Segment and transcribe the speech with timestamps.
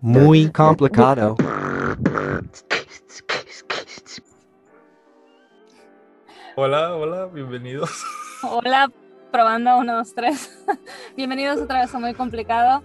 [0.00, 1.36] Muy complicado.
[6.56, 7.90] Hola, hola, bienvenidos.
[8.42, 8.90] Hola,
[9.30, 10.58] probando uno, dos, tres.
[11.16, 12.82] Bienvenidos otra vez a Muy Complicado.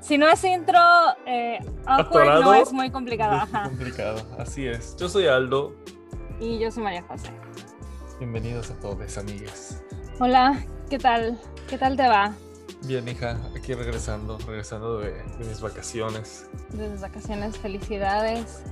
[0.00, 0.78] Si no es intro,
[1.26, 3.36] eh, awkward, no es muy complicado.
[3.36, 3.64] Es Ajá.
[3.64, 4.96] complicado, así es.
[4.96, 5.74] Yo soy Aldo.
[6.40, 7.30] Y yo soy María José.
[8.18, 9.82] Bienvenidos a todos, amigues.
[10.18, 11.38] Hola, ¿qué tal?
[11.68, 12.32] ¿Qué tal te va?
[12.82, 16.46] Bien, hija, aquí regresando, regresando de, de mis vacaciones.
[16.70, 18.62] De tus vacaciones, felicidades.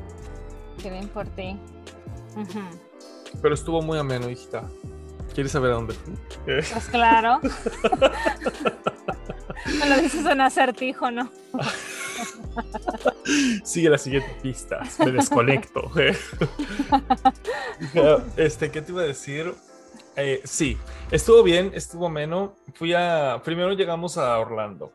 [0.83, 1.59] Qué bien por ti.
[3.43, 4.69] Pero estuvo muy ameno, hijita.
[5.35, 6.15] ¿Quieres saber a dónde fui?
[6.47, 7.41] Eh, Pues claro.
[9.81, 11.31] Me lo dices en acertijo, ¿no?
[13.63, 14.81] Sigue la siguiente pista.
[15.01, 15.91] Me desconecto.
[16.01, 16.17] eh.
[18.37, 19.55] Este, ¿qué te iba a decir?
[20.21, 20.77] Eh, sí,
[21.13, 22.57] estuvo bien, estuvo ameno.
[22.75, 23.41] Fui a.
[23.45, 24.93] Primero llegamos a Orlando.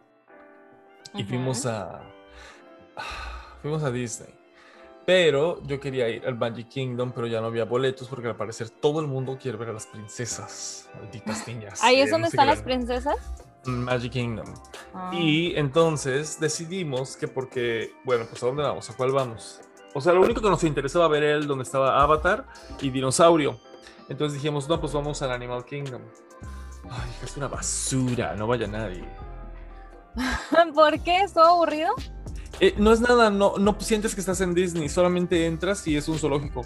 [1.16, 2.02] y fuimos a
[3.62, 4.34] fuimos a Disney.
[5.06, 8.70] Pero yo quería ir al Magic Kingdom, pero ya no había boletos porque al parecer
[8.70, 11.82] todo el mundo quiere ver a las princesas, malditas niñas.
[11.84, 13.16] Ahí es donde están las princesas.
[13.66, 14.54] Magic Kingdom.
[14.94, 15.12] Ah.
[15.14, 19.62] Y entonces decidimos que porque, bueno, pues a dónde vamos, a cuál vamos.
[19.94, 22.46] O sea, lo único que nos interesaba ver el donde estaba Avatar
[22.82, 23.60] y Dinosaurio.
[24.10, 26.02] Entonces dijimos, no, pues vamos al Animal Kingdom.
[26.90, 29.04] Ay, es una basura, no vaya nadie.
[30.76, 31.22] ¿Por qué?
[31.22, 31.94] ¿Estuvo aburrido?
[32.60, 36.08] Eh, no es nada, no, no sientes que estás en Disney, solamente entras y es
[36.08, 36.62] un zoológico.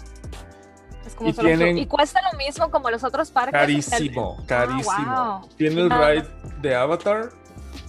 [1.06, 3.52] Es como Y tienen- y cuesta lo mismo como los otros parques.
[3.58, 5.40] Carísimo, Ah, carísimo.
[5.40, 5.48] wow.
[5.56, 6.26] Tiene el ride
[6.60, 7.30] de Avatar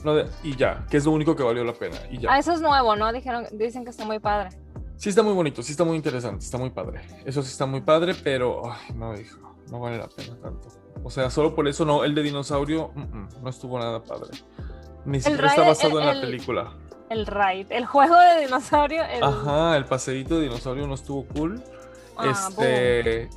[0.06, 1.98] no de- y ya, que es lo único que valió la pena.
[2.10, 2.32] Y ya.
[2.32, 3.12] Ah, eso es nuevo, ¿no?
[3.12, 4.52] Dijeron, dicen que está muy padre.
[5.00, 7.02] Sí está muy bonito, sí está muy interesante, está muy padre.
[7.26, 10.68] Eso sí está muy padre, pero ay, no, hijo, no vale la pena tanto.
[11.04, 14.32] O sea, solo por eso no, el de dinosaurio mm, mm, no estuvo nada padre.
[15.06, 16.74] Ni siquiera está basado el- en el- la película.
[17.10, 19.02] El ride, el juego de dinosaurio.
[19.06, 19.24] El...
[19.24, 21.64] Ajá, el paseíto de dinosaurio no estuvo cool.
[22.18, 23.30] Ah, este.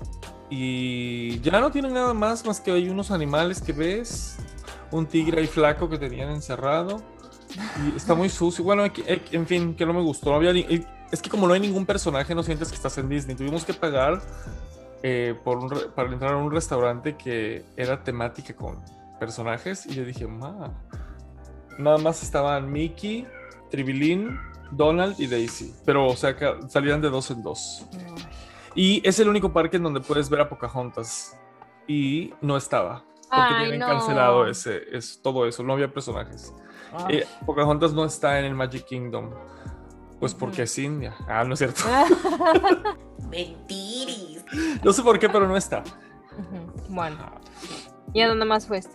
[0.50, 4.36] Y ya no tienen nada más, más que hay unos animales que ves.
[4.90, 7.00] Un tigre ahí flaco que tenían encerrado.
[7.86, 8.62] Y está muy sucio.
[8.64, 10.30] Bueno, en fin, que no me gustó.
[10.30, 10.52] No había
[11.12, 13.36] es que como no hay ningún personaje, no sientes que estás en Disney.
[13.36, 14.20] Tuvimos que pagar
[15.04, 18.82] eh, por un re- para entrar a un restaurante que era temática con
[19.20, 19.86] personajes.
[19.86, 20.72] Y yo dije, ma.
[21.78, 23.26] Nada más estaban Mickey,
[23.70, 24.38] Tribilín,
[24.72, 25.74] Donald y Daisy.
[25.86, 27.86] Pero, o sea, que salían de dos en dos.
[28.74, 31.38] Y es el único parque en donde puedes ver a Pocahontas.
[31.86, 33.04] Y no estaba.
[33.22, 33.86] Porque Ay, tienen no.
[33.86, 35.62] cancelado ese, es, todo eso.
[35.62, 36.54] No había personajes.
[36.92, 37.06] Ah.
[37.10, 39.30] Eh, Pocahontas no está en el Magic Kingdom.
[40.22, 41.16] Pues porque es India.
[41.26, 41.82] Ah, no es cierto.
[43.28, 44.44] Mentiris.
[44.84, 45.82] No sé por qué, pero no está.
[46.88, 47.16] Bueno,
[48.12, 48.94] ¿y a dónde más fuiste?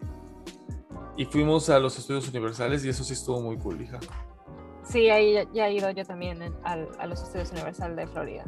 [1.18, 4.00] Y fuimos a los estudios universales y eso sí estuvo muy cool, hija.
[4.86, 8.46] Sí, ahí ya, he ido yo también en- a los estudios Universal de Florida.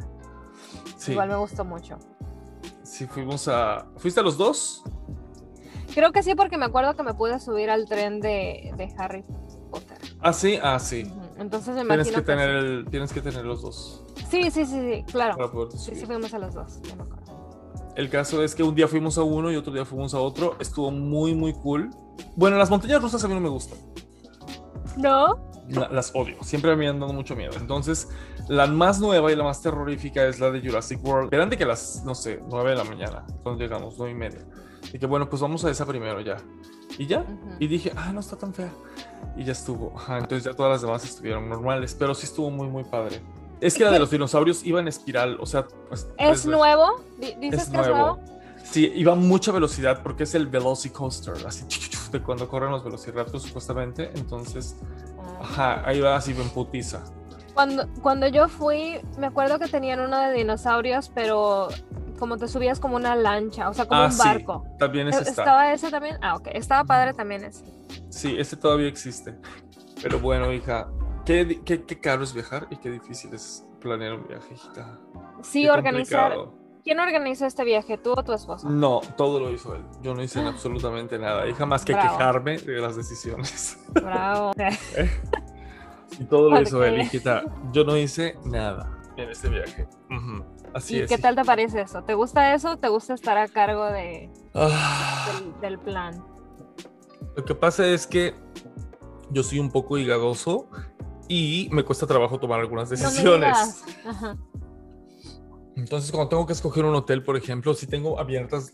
[0.96, 1.98] Sí, Igual me gustó mucho.
[2.82, 3.88] sí fuimos a...
[3.98, 4.84] ¿Fuiste a los dos?
[5.94, 9.22] Creo que sí, porque me acuerdo que me pude subir al tren de, de Harry
[9.70, 9.98] Potter.
[10.20, 11.12] Ah, sí, ah, sí.
[11.40, 12.66] Entonces me Tienes que, tener sí.
[12.66, 15.68] el, tienes que tener los dos Sí, sí, sí, sí, claro.
[15.74, 16.80] Sí, sí, fuimos a los dos.
[16.82, 17.92] ya me acuerdo.
[17.96, 20.56] El caso es que un día fuimos a uno y otro día fuimos a otro.
[20.60, 21.90] Estuvo muy, muy cool.
[22.36, 23.78] Bueno, las montañas rusas a mí no me gustan.
[24.96, 25.50] ¿No?
[25.68, 26.36] La- las odio.
[26.42, 27.52] Siempre me han dado mucho miedo.
[27.56, 28.08] Entonces,
[28.48, 31.32] la más nueva y la más terrorífica es la de Jurassic World.
[31.34, 34.40] Eran de que las, no sé, 9 de la mañana, cuando llegamos, 9 y media.
[34.92, 36.36] Y que bueno, pues vamos a esa primero ya.
[36.98, 37.24] Y ya.
[37.58, 38.70] Y dije, ah, no está tan fea.
[39.36, 39.92] Y ya estuvo.
[39.96, 41.94] Ajá, entonces ya todas las demás estuvieron normales.
[41.98, 43.20] Pero sí estuvo muy, muy padre.
[43.60, 45.36] Es que la de los dinosaurios iba en espiral.
[45.40, 47.02] O sea, pues, ¿Es nuevo?
[47.18, 47.96] Di- ¿Dices Es que es nuevo.
[47.96, 48.20] nuevo?
[48.64, 51.64] Sí, iba a mucha velocidad porque es el Velocicoaster, así
[52.12, 54.10] de cuando corren los velociraptors supuestamente.
[54.14, 54.76] Entonces,
[55.18, 55.38] Ah.
[55.42, 57.02] ajá, ahí va así en putiza.
[57.54, 61.68] Cuando, cuando yo fui, me acuerdo que tenían uno de dinosaurios, pero
[62.20, 64.64] como te subías como una lancha, o sea, como ah, un sí, barco.
[64.78, 65.42] también ese ¿E- está.
[65.42, 66.16] ¿Estaba ese también?
[66.22, 66.48] Ah, ok.
[66.52, 67.64] Estaba padre también ese.
[68.10, 69.34] Sí, ese todavía existe.
[70.00, 70.88] Pero bueno, hija,
[71.26, 74.98] qué, qué, qué caro es viajar y qué difícil es planear un viaje, hijita.
[75.42, 76.32] Sí, Qué organizar.
[76.34, 76.60] complicado.
[76.82, 77.98] ¿Quién organizó este viaje?
[77.98, 78.68] ¿Tú o tu esposo?
[78.70, 79.82] No, todo lo hizo él.
[80.00, 81.46] Yo no hice absolutamente nada.
[81.46, 82.16] Y jamás que Bravo.
[82.16, 83.78] quejarme de las decisiones.
[83.92, 84.52] Bravo.
[86.18, 87.44] Y todo lo ¿Por hizo él, hijita.
[87.72, 89.86] Yo no hice nada en este viaje.
[90.10, 90.44] Ujú,
[90.74, 91.08] Así ¿Y es.
[91.08, 92.02] qué tal te parece eso?
[92.04, 96.24] ¿Te gusta eso o te gusta estar a cargo de, Ah, del, del plan?
[97.36, 98.34] lo que pasa es que
[99.30, 100.68] yo soy un poco higadoso
[101.28, 103.82] y me cuesta trabajo tomar algunas decisiones.
[104.04, 104.36] Ajá.
[105.76, 108.72] Entonces, cuando tengo que escoger un hotel, por ejemplo, si tengo abiertas,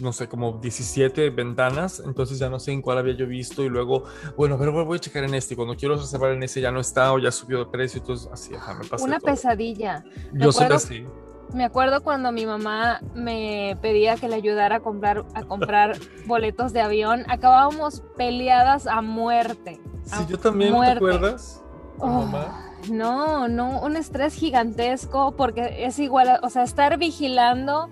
[0.00, 3.68] no sé, como 17 ventanas, entonces ya no sé en cuál había yo visto y
[3.68, 4.04] luego,
[4.36, 5.56] bueno, pero voy a checar en este.
[5.56, 8.54] Cuando quiero reservar en ese ya no está o ya subió de precio, entonces así,
[8.54, 9.04] ajá, me pasa.
[9.04, 10.04] Una pesadilla.
[10.34, 11.06] yo soy así.
[11.52, 15.96] Me acuerdo cuando mi mamá me pedía que le ayudara a comprar, a comprar
[16.26, 19.80] boletos de avión, acabábamos peleadas a muerte.
[20.04, 21.62] Sí, yo también, ¿te acuerdas?
[21.98, 22.72] mamá.
[22.90, 27.88] No, no, un estrés gigantesco porque es igual, o sea, estar vigilando.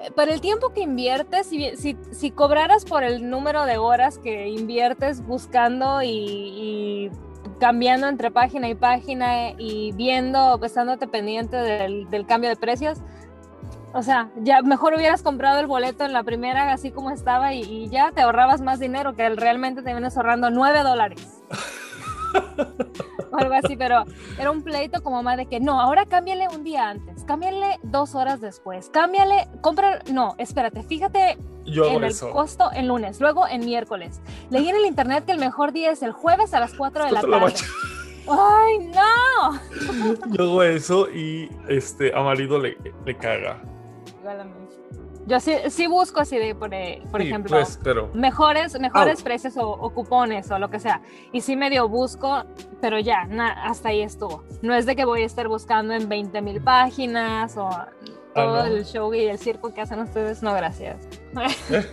[0.00, 4.18] Eh, para el tiempo que inviertes, si, si, si cobraras por el número de horas
[4.18, 7.10] que inviertes buscando y,
[7.58, 13.00] cambiando entre página y página y viendo, estándote pendiente del, del, cambio de precios,
[13.94, 17.88] o sea, ya mejor hubieras comprado el boleto en la primera así como estaba y,
[17.88, 21.42] ya te ahorrabas más dinero que realmente te vienes ahorrando 9 dólares.
[23.32, 24.04] o algo así, pero
[24.38, 28.14] era un pleito como más de que no, ahora cámbiale un día antes, cámbiale dos
[28.14, 34.20] horas después, cámbiale, compra, no, espérate, fíjate en el costo en lunes, luego en miércoles.
[34.50, 37.12] Leí en el internet que el mejor día es el jueves a las 4 de
[37.12, 37.54] la tarde.
[38.26, 39.60] ¡Ay, no!
[40.30, 43.62] Yo hago eso y este, a marido le, le caga.
[45.26, 47.80] Yo sí, sí busco así de, por, eh, ejemplo, pues,
[48.12, 51.00] mejores, mejores precios o, cupones o lo que sea.
[51.32, 52.44] Y sí medio busco,
[52.80, 53.26] pero ya,
[53.62, 54.44] hasta ahí estuvo.
[54.60, 57.88] No es de que voy a estar buscando en 20 mil páginas o ah,
[58.34, 60.42] todo el show y el circo que hacen ustedes.
[60.42, 61.08] No, gracias.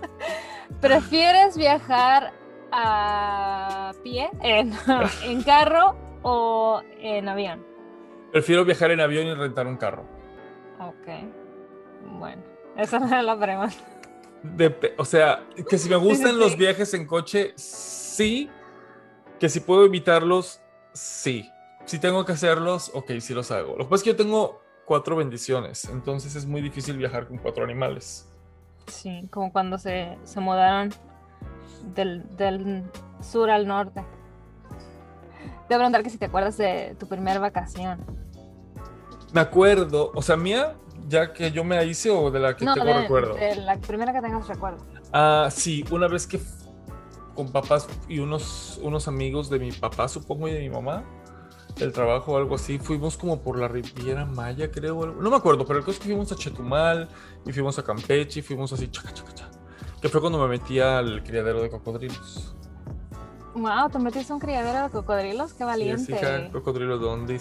[0.80, 2.32] ¿Prefieres viajar
[2.70, 4.72] a pie, en,
[5.24, 7.66] en carro o en avión?
[8.30, 10.04] Prefiero viajar en avión y rentar un carro.
[10.78, 11.08] Ok.
[12.18, 12.49] Bueno.
[12.76, 13.74] Esa no era la pregunta.
[14.96, 18.50] o sea, que si me gustan los viajes en coche, sí.
[19.38, 20.60] Que si puedo evitarlos,
[20.92, 21.50] sí.
[21.84, 23.72] Si tengo que hacerlos, ok, sí los hago.
[23.72, 27.38] Lo que pasa es que yo tengo cuatro bendiciones, entonces es muy difícil viajar con
[27.38, 28.28] cuatro animales.
[28.88, 30.90] Sí, como cuando se, se mudaron
[31.94, 32.84] del, del
[33.20, 34.04] sur al norte.
[35.68, 38.04] Te voy a preguntar que si te acuerdas de tu primera vacación.
[39.32, 40.76] Me acuerdo, o sea, mía,
[41.10, 43.34] ya que yo me la hice o de la que tengo recuerdo?
[43.34, 44.78] De la primera que tengas recuerdo.
[45.12, 46.40] Ah, sí, una vez que
[47.34, 51.04] con papás y unos, unos amigos de mi papá, supongo, y de mi mamá,
[51.76, 55.06] del trabajo o algo así, fuimos como por la Riviera Maya, creo.
[55.06, 57.08] No me acuerdo, pero el caso es que fuimos a Chetumal
[57.44, 59.50] y fuimos a Campeche y fuimos así, chaca, chaca, chaca,
[60.00, 62.54] que fue cuando me metí al criadero de cocodrilos.
[63.54, 65.54] Wow, ¿te metiste a un criadero de cocodrilos?
[65.54, 66.04] Qué valiente.
[66.04, 67.40] Sí, sí, cocodrilo dónde.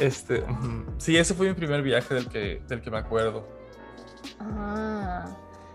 [0.00, 0.42] Este,
[0.96, 3.46] sí, ese fue mi primer viaje del que, del que me acuerdo.
[4.40, 5.26] Ah,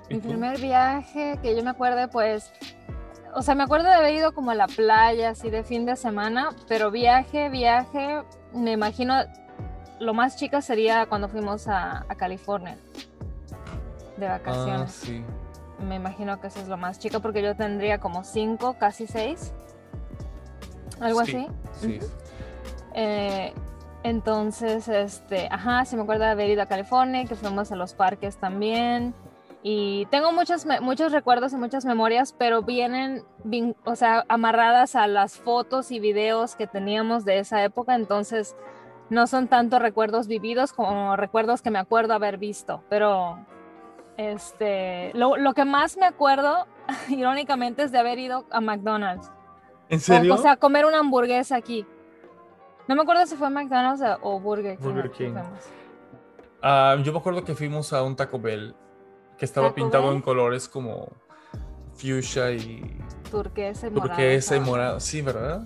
[0.10, 2.52] mi primer viaje que yo me acuerdo, pues,
[3.36, 5.96] o sea, me acuerdo de haber ido como a la playa, así de fin de
[5.96, 9.16] semana, pero viaje, viaje, me imagino,
[10.00, 12.78] lo más chica sería cuando fuimos a, California,
[14.18, 15.02] de vacaciones.
[15.04, 15.24] Ah, sí.
[15.88, 19.54] Me imagino que eso es lo más chico porque yo tendría como cinco, casi seis,
[21.00, 21.46] algo así.
[21.80, 22.00] Sí.
[22.94, 23.54] Eh,
[24.06, 27.96] entonces, este, ajá, se me acuerda de haber ido a California, que fuimos a los
[27.96, 29.16] parques también.
[29.64, 33.24] Y tengo muchos, muchos recuerdos y muchas memorias, pero vienen,
[33.84, 37.96] o sea, amarradas a las fotos y videos que teníamos de esa época.
[37.96, 38.56] Entonces,
[39.10, 42.84] no son tanto recuerdos vividos como recuerdos que me acuerdo haber visto.
[42.92, 43.44] Pero,
[44.18, 46.68] este, lo, lo que más me acuerdo,
[47.10, 49.32] irónicamente, es de haber ido a McDonald's.
[49.90, 50.36] ¿En serio?
[50.36, 51.88] O, o sea, comer una hamburguesa aquí.
[52.88, 54.84] No me acuerdo si fue McDonald's o Burger King.
[54.84, 55.34] Burger King.
[56.62, 58.76] Ah, yo me acuerdo que fuimos a un Taco Bell
[59.38, 61.12] que estaba pintado en colores como
[61.94, 62.98] fuchsia y
[63.32, 64.10] turquesa y morado.
[64.10, 65.66] Turquesa y morado, sí, ¿verdad?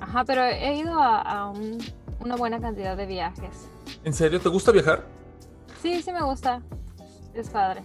[0.00, 1.52] Ajá, pero he ido a,
[2.20, 3.68] una buena cantidad de viajes.
[4.04, 4.40] ¿En serio?
[4.40, 5.04] ¿Te gusta viajar?
[5.82, 6.62] Sí, sí me gusta.
[7.34, 7.82] Es padre.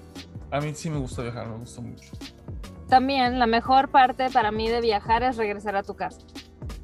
[0.51, 2.11] A mí sí me gusta viajar, me gusta mucho.
[2.87, 6.21] También la mejor parte para mí de viajar es regresar a tu casa.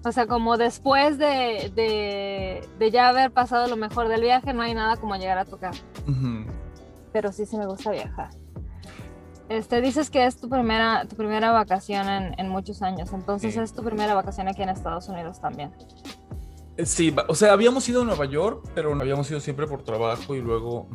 [0.03, 1.71] O sea, como después de,
[2.79, 5.57] de, ya haber pasado lo mejor del viaje, no hay nada como llegar a tu
[5.57, 5.83] casa.
[7.11, 8.29] Pero sí, sí me gusta viajar.
[9.49, 13.83] Este, dices que es tu primera, tu primera vacación en, muchos años, entonces es tu
[13.83, 15.73] primera vacación aquí en Estados Unidos también.
[16.77, 19.81] Eh, sí, o sea, habíamos ido a Nueva York, pero no habíamos ido siempre por
[19.81, 20.87] trabajo y luego...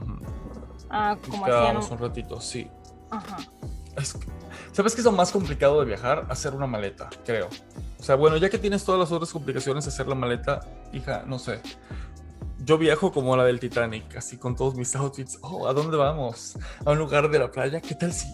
[0.88, 2.70] Ah, como un ratito, sí.
[3.11, 3.38] Ajá.
[4.73, 6.26] ¿Sabes qué es lo más complicado de viajar?
[6.30, 7.49] Hacer una maleta, creo.
[8.04, 10.61] O sea, bueno, ya que tienes todas las otras complicaciones de hacer la maleta,
[10.92, 11.62] hija, no sé.
[12.58, 15.38] Yo viajo como la del Titanic, así con todos mis outfits.
[15.40, 16.58] Oh, ¿a dónde vamos?
[16.84, 17.80] ¿A un lugar de la playa?
[17.80, 18.28] ¿Qué tal si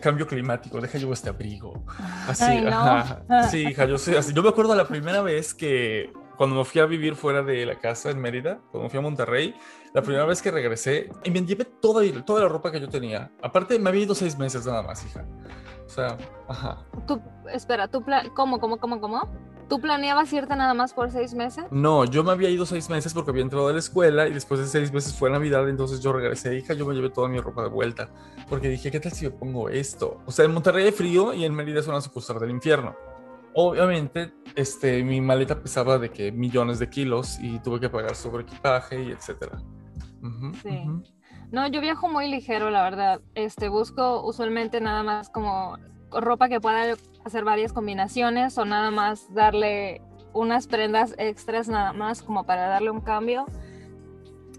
[0.00, 0.80] cambio climático?
[0.80, 1.84] Deja yo este abrigo.
[2.28, 3.24] Así, ajá.
[3.50, 4.16] Sí, hija, yo sé.
[4.16, 4.32] Así.
[4.32, 7.80] Yo me acuerdo la primera vez que cuando me fui a vivir fuera de la
[7.80, 9.56] casa en Mérida, cuando me fui a Monterrey,
[9.92, 13.32] la primera vez que regresé, y me llevé toda, toda la ropa que yo tenía.
[13.42, 15.26] Aparte, me había ido seis meses nada más, hija.
[15.90, 16.16] O sea,
[16.46, 16.78] ajá.
[17.08, 17.20] Tú,
[17.52, 18.04] espera, ¿tú
[18.36, 19.28] ¿cómo, cómo, cómo, cómo?
[19.68, 21.64] ¿Tú planeabas irte nada más por seis meses?
[21.72, 24.60] No, yo me había ido seis meses porque había entrado a la escuela y después
[24.60, 27.64] de seis meses fue Navidad, entonces yo regresé, hija, yo me llevé toda mi ropa
[27.64, 28.08] de vuelta.
[28.48, 30.20] Porque dije, ¿qué tal si me pongo esto?
[30.26, 32.94] O sea, en Monterrey hay frío y en Mérida es una sucursal del infierno.
[33.54, 38.44] Obviamente, este, mi maleta pesaba de que millones de kilos y tuve que pagar sobre
[38.44, 39.58] equipaje y etcétera.
[40.62, 40.84] sí.
[41.52, 43.20] No, yo viajo muy ligero, la verdad.
[43.34, 45.76] Este, busco usualmente nada más como
[46.12, 50.00] ropa que pueda hacer varias combinaciones o nada más darle
[50.32, 53.46] unas prendas extras nada más como para darle un cambio.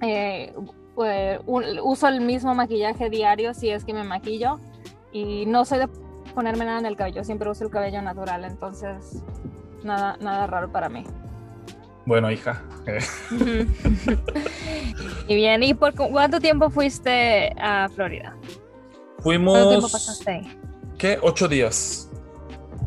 [0.02, 0.54] Eh,
[0.96, 4.60] pues, uso el mismo maquillaje diario si es que me maquillo
[5.12, 5.88] y no soy de
[6.36, 9.24] ponerme nada en el cabello, siempre uso el cabello natural, entonces
[9.84, 11.04] nada, nada raro para mí.
[12.12, 12.62] Bueno, hija.
[15.30, 18.36] y bien, ¿y por cuánto tiempo fuiste a Florida?
[19.20, 19.54] Fuimos.
[19.54, 20.42] ¿Cuánto tiempo pasaste
[20.98, 21.18] ¿Qué?
[21.22, 22.12] Ocho días.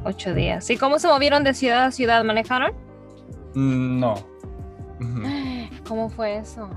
[0.04, 0.68] Ocho días.
[0.68, 2.22] ¿Y cómo se movieron de ciudad a ciudad?
[2.22, 2.72] ¿Manejaron?
[3.54, 4.14] Mm, no.
[5.88, 6.68] ¿Cómo fue eso?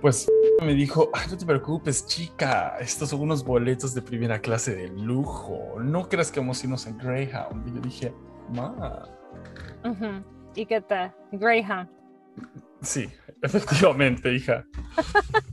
[0.00, 0.26] Pues
[0.62, 4.88] me dijo, Ay, no te preocupes, chica, estos son unos boletos de primera clase de
[4.88, 5.74] lujo.
[5.78, 7.68] No creas que vamos a irnos en Greyhound.
[7.68, 8.14] Y yo dije,
[8.50, 9.04] ma.
[10.54, 11.14] ¿Y qué tal?
[11.32, 11.88] Greyhound.
[12.82, 13.08] Sí,
[13.40, 14.66] efectivamente, hija.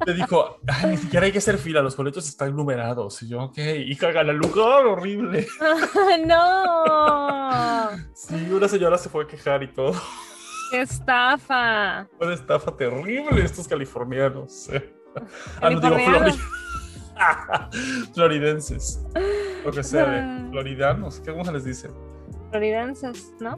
[0.03, 3.21] Te dijo, Ay, ni siquiera hay que hacer fila, los boletos están numerados.
[3.21, 5.47] Y yo, ok, hija, gana lugar, horrible.
[6.25, 7.89] no.
[8.15, 9.93] Sí, una señora se fue a quejar y todo.
[10.71, 12.07] ¡Qué estafa!
[12.19, 14.69] Una estafa terrible estos californianos.
[15.61, 16.37] ah, no digo Florida.
[18.13, 19.03] Floridenses.
[19.65, 20.47] Lo que sea, ah.
[20.49, 21.21] floridanos.
[21.25, 21.89] ¿Cómo se les dice?
[22.49, 23.57] Floridenses, ¿no?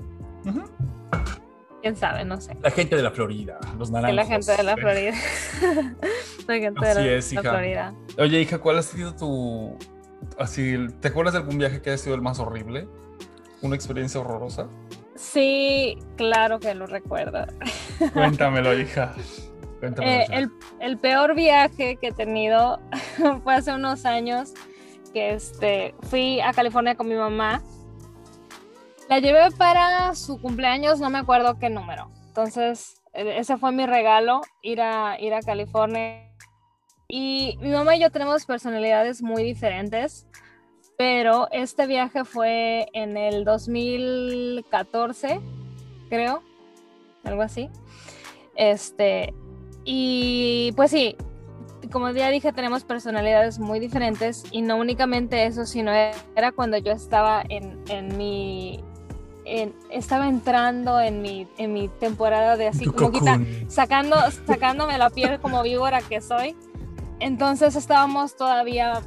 [1.82, 2.56] Quién sabe, no sé.
[2.62, 4.16] La gente de la Florida, los naranjos.
[4.16, 5.14] La gente de la Florida.
[6.48, 7.42] la gente de la, es, hija.
[7.42, 7.94] Florida.
[8.18, 9.78] Oye, hija, ¿cuál ha sido tu.
[10.38, 12.88] Así, ¿te acuerdas de algún viaje que haya sido el más horrible?
[13.62, 14.68] ¿Una experiencia horrorosa?
[15.16, 17.46] Sí, claro que lo recuerdo.
[18.14, 19.14] Cuéntamelo, hija.
[20.02, 20.48] Eh,
[20.80, 22.80] el, peor viaje que he tenido
[23.44, 24.54] fue hace unos años
[25.12, 27.62] que este, fui a California con mi mamá.
[29.12, 32.10] La llevé para su cumpleaños, no me acuerdo qué número.
[32.28, 36.28] Entonces, e, ese fue mi regalo, ir a, ir a California.
[37.08, 40.26] Y mi mamá y yo tenemos personalidades muy diferentes
[41.02, 45.42] pero este viaje fue en el 2014,
[46.10, 46.44] creo,
[47.24, 47.72] algo así.
[48.56, 49.34] Este,
[49.84, 51.16] y pues sí,
[51.92, 56.92] como ya dije, tenemos personalidades muy diferentes y no únicamente eso, sino era cuando yo
[56.92, 58.84] estaba en, en mi...
[59.90, 64.16] estaba entrando en mi, en mi temporada de así como quita, sacando,
[64.48, 66.56] sacándome la piel como víbora que soy.
[67.20, 69.02] Entonces estábamos todavía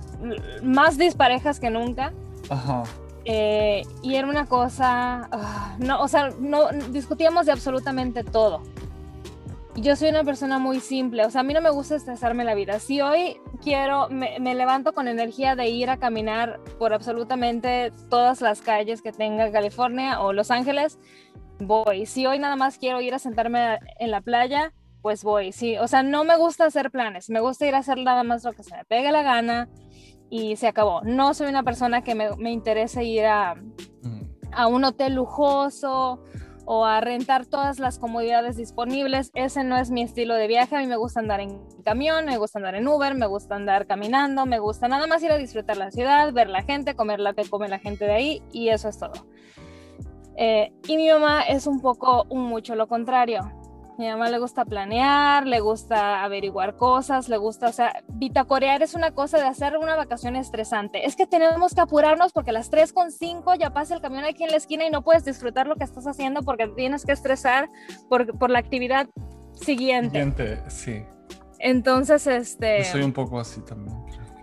[0.63, 2.13] más disparejas que nunca.
[2.49, 2.85] Ajá.
[3.25, 8.63] Eh, y era una cosa, ah, no, o sea, no discutíamos de absolutamente todo.
[9.77, 12.55] Yo soy una persona muy simple, o sea, a mí no me gusta estresarme la
[12.55, 12.79] vida.
[12.79, 18.41] Si hoy quiero, me, me, levanto con energía de ir a caminar por absolutamente todas
[18.41, 21.01] las calles que tenga California o Los Ángeles,
[21.59, 22.07] voy.
[22.07, 25.89] Si hoy nada más quiero ir a sentarme en la playa, pues voy, sí, o
[25.89, 28.63] sea, no me gusta hacer planes, me gusta ir a hacer nada más lo que
[28.63, 29.69] se me pegue la gana
[30.31, 31.03] y se acabó.
[31.03, 33.57] No soy una persona que me, me interese ir a,
[34.53, 36.23] a un hotel lujoso
[36.67, 39.31] o a rentar todas las comodidades disponibles.
[39.35, 40.77] Ese no es mi estilo de viaje.
[40.77, 43.87] A mí me gusta andar en camión, me gusta andar en Uber, me gusta andar
[43.87, 47.35] caminando, me gusta nada más ir a disfrutar la ciudad, ver la gente, comer la
[47.35, 49.13] que come la gente de ahí y eso es todo.
[50.37, 53.53] Eh, y mi mamá es un poco, mucho lo contrario.
[53.97, 58.95] Mi mamá le gusta planear, le gusta averiguar cosas, le gusta, o sea, bitacorear es
[58.95, 61.07] una cosa de hacer una vacación estresante.
[61.07, 64.51] Es que tenemos que apurarnos porque a las 3.5 ya pasa el camión aquí en
[64.51, 67.69] la esquina y no puedes disfrutar lo que estás haciendo porque tienes que estresar
[68.09, 69.09] por, por la actividad
[69.53, 70.11] siguiente.
[70.11, 71.05] Siguiente, sí.
[71.61, 72.79] Entonces, este...
[72.79, 73.97] Yo soy un poco así también.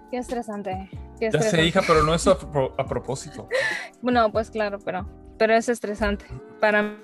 [0.10, 0.90] Qué estresante.
[1.20, 3.50] Qué Ya sé, hija, pero no es a, a propósito.
[4.02, 5.06] no, pues claro, pero,
[5.38, 6.26] pero es estresante.
[6.60, 6.96] Para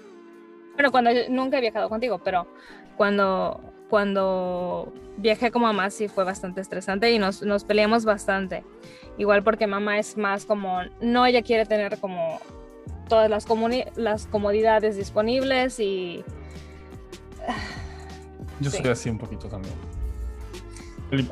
[0.77, 2.45] bueno, cuando nunca he viajado contigo, pero
[2.97, 8.63] cuando, cuando viajé como mamá sí fue bastante estresante y nos, nos peleamos bastante.
[9.17, 12.39] Igual porque mamá es más como, no, ella quiere tener como
[13.09, 13.47] todas las,
[13.95, 16.23] las comodidades disponibles y...
[18.59, 19.73] Yo soy así un poquito también.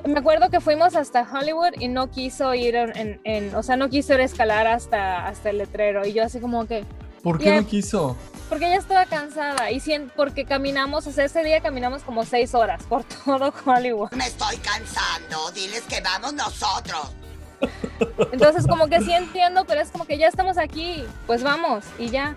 [0.08, 3.90] Me acuerdo que fuimos hasta Hollywood y no quiso ir en, en, o sea, no
[3.90, 6.84] quiso ir a escalar hasta, hasta el letrero y yo así como que...
[7.26, 8.16] ¿Por qué no quiso?
[8.50, 9.82] porque ya estaba cansada y
[10.16, 14.12] porque caminamos, o sea, ese día caminamos como seis horas por todo Hollywood.
[14.12, 17.16] Me estoy cansando, diles que vamos nosotros.
[18.32, 22.10] Entonces como que sí entiendo, pero es como que ya estamos aquí, pues vamos y
[22.12, 22.36] ya.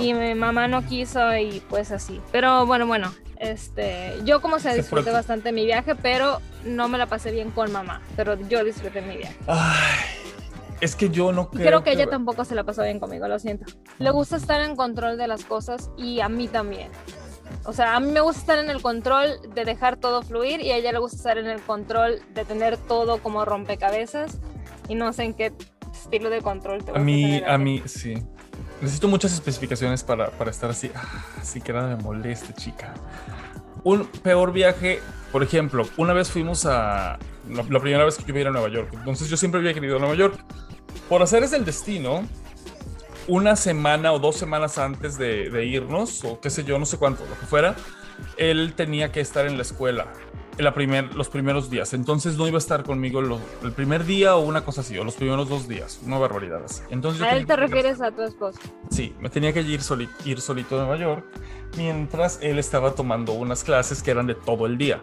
[0.00, 2.20] Y mi mamá no quiso y pues así.
[2.32, 7.06] Pero bueno, bueno, este, yo como se disfruté bastante mi viaje, pero no me la
[7.06, 9.36] pasé bien con mamá, pero yo disfruté mi viaje.
[9.46, 10.27] Ay,
[10.80, 13.38] es que yo no creo, creo que, ella tampoco se la pasó bien conmigo, lo
[13.38, 13.66] siento.
[13.98, 16.90] Le gusta estar en control de las cosas y a mí también.
[17.64, 20.70] O sea, a mí me gusta estar en el control de dejar todo fluir y
[20.70, 24.38] a ella le gusta estar en el control de tener todo como rompecabezas
[24.88, 25.52] y no sé en qué
[25.92, 28.14] estilo de control te A mí, a mí, sí.
[28.80, 30.90] Necesito muchas especificaciones para, para estar así.
[30.94, 32.94] Ah, así que nada me moleste, chica.
[33.84, 35.00] Un peor viaje,
[35.32, 37.18] por ejemplo, una vez fuimos a.
[37.48, 38.90] La, primera vez que yo iba a ir a Nueva York.
[38.92, 40.38] Entonces yo siempre había querido a Nueva York.
[41.08, 42.26] Por hacer es el destino,
[43.26, 46.96] una semana o dos semanas antes de, de, irnos, o qué sé yo, no sé
[46.96, 47.76] cuánto, lo que fuera,
[48.36, 50.06] él tenía que estar en la escuela
[50.62, 51.94] la primer, los primeros días.
[51.94, 55.14] Entonces no iba a estar conmigo el primer día o una cosa así, o los
[55.14, 56.00] primeros dos días.
[56.04, 56.82] Una barbaridad así.
[56.90, 58.58] Entonces, ¿A él te refieres a tu esposo?
[58.90, 59.80] Sí, me tenía que ir,
[60.24, 61.24] ir solito a Nueva York
[61.76, 65.00] mientras él estaba tomando unas clases que eran de todo el día.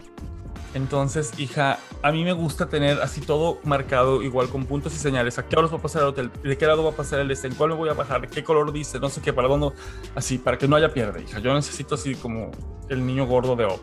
[0.75, 5.39] Entonces, hija, a mí me gusta tener así todo marcado, igual con puntos y señales.
[5.39, 6.32] ¿A qué horas va a pasar el hotel?
[6.44, 7.48] ¿De qué lado va a pasar el este?
[7.48, 8.27] ¿En cuál me voy a bajar?
[8.27, 9.00] ¿Qué color dice?
[9.00, 9.72] No sé qué, para dónde.
[10.15, 11.39] Así, para que no haya pierde, hija.
[11.39, 12.51] Yo necesito así como
[12.89, 13.82] el niño gordo de Op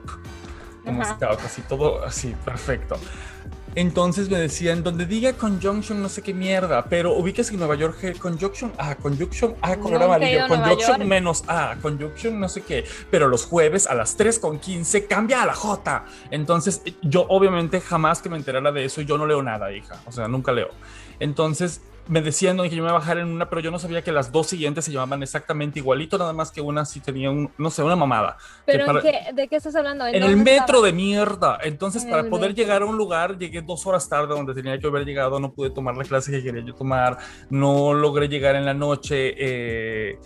[0.85, 2.97] como scout, así todo así, perfecto.
[3.75, 8.19] Entonces me decían, donde diga conjunction, no sé qué mierda, pero ubicas en Nueva York
[8.19, 13.47] conjunction, ah, conjunction, ah, color amarillo, conjunction menos ah, conjunction, no sé qué, pero los
[13.47, 16.05] jueves a las 3 con 15 cambia a la J.
[16.31, 20.13] Entonces, yo obviamente jamás que me enterara de eso, yo no leo nada, hija, o
[20.13, 20.69] sea, nunca leo.
[21.19, 24.03] Entonces, me decían que yo me iba a bajar en una, pero yo no sabía
[24.03, 27.51] que las dos siguientes se llamaban exactamente igualito, nada más que una sí tenía un,
[27.59, 28.37] no sé, una mamada.
[28.65, 30.07] ¿Pero de qué estás hablando?
[30.07, 31.59] ¿En, el metro de mierda.
[31.63, 35.05] Entonces, para poder llegar a un lugar, llegué dos horas tarde donde tenía que haber
[35.05, 37.19] llegado, no pude tomar la clase que quería yo tomar,
[37.51, 39.35] no logré llegar en la noche.
[39.37, 40.19] Eh,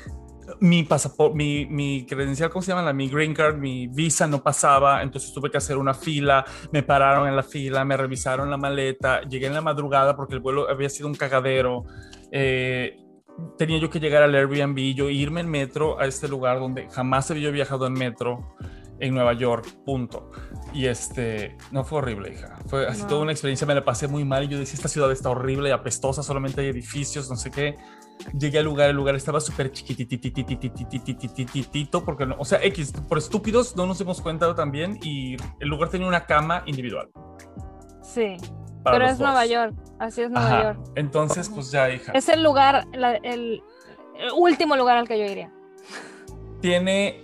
[0.61, 2.83] mi pasaporte, mi, mi, credencial, ¿cómo se llama?
[2.83, 6.83] La, mi green card, mi visa no pasaba, entonces tuve que hacer una fila, me
[6.83, 10.69] pararon en la fila, me revisaron la maleta, llegué en la madrugada porque el vuelo
[10.69, 11.85] había sido un cagadero.
[12.31, 12.99] Eh,
[13.59, 17.31] tenía yo que llegar al Airbnb, yo irme en metro a este lugar donde jamás
[17.31, 18.57] había viajado en metro
[18.99, 20.31] en Nueva York, punto.
[20.73, 22.57] Y este, no fue horrible, hija.
[22.67, 25.11] Fue así toda una experiencia, me la pasé muy mal y yo decía, esta ciudad
[25.13, 27.77] está horrible y apestosa, solamente hay edificios, no sé qué.
[28.39, 33.77] Llegué al lugar, el lugar estaba súper chiquititititititititititito, porque no, o sea, X, por estúpidos
[33.77, 37.09] no nos hemos cuenta también y el lugar tenía una cama individual.
[38.03, 38.37] Sí.
[38.85, 40.79] Pero es Nueva York, así es Nueva York.
[40.95, 42.13] Entonces, pues ya, hija.
[42.13, 42.87] Es el lugar,
[43.23, 43.63] el,
[44.37, 45.53] último lugar al que yo iría.
[46.61, 47.23] Tiene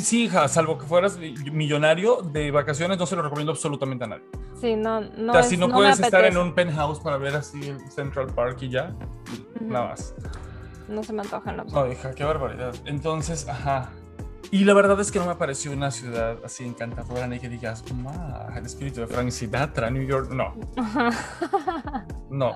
[0.00, 4.24] Sí, hija, salvo que fueras millonario de vacaciones, no se lo recomiendo absolutamente a nadie.
[4.60, 5.32] Sí, no, no.
[5.32, 8.58] O sea, si no, puedes estar en un penthouse para ver así el Central Park
[8.60, 8.94] y ya,
[9.60, 10.14] nada más.
[10.88, 11.64] No se me antoja, no.
[11.64, 12.74] No, hija, qué barbaridad.
[12.84, 13.90] Entonces, ajá.
[14.50, 17.84] Y la verdad es que no me pareció una ciudad así encantadora ni que digas,
[18.56, 20.30] el espíritu de Frank Sinatra, New York.
[20.32, 20.54] No.
[22.30, 22.54] no.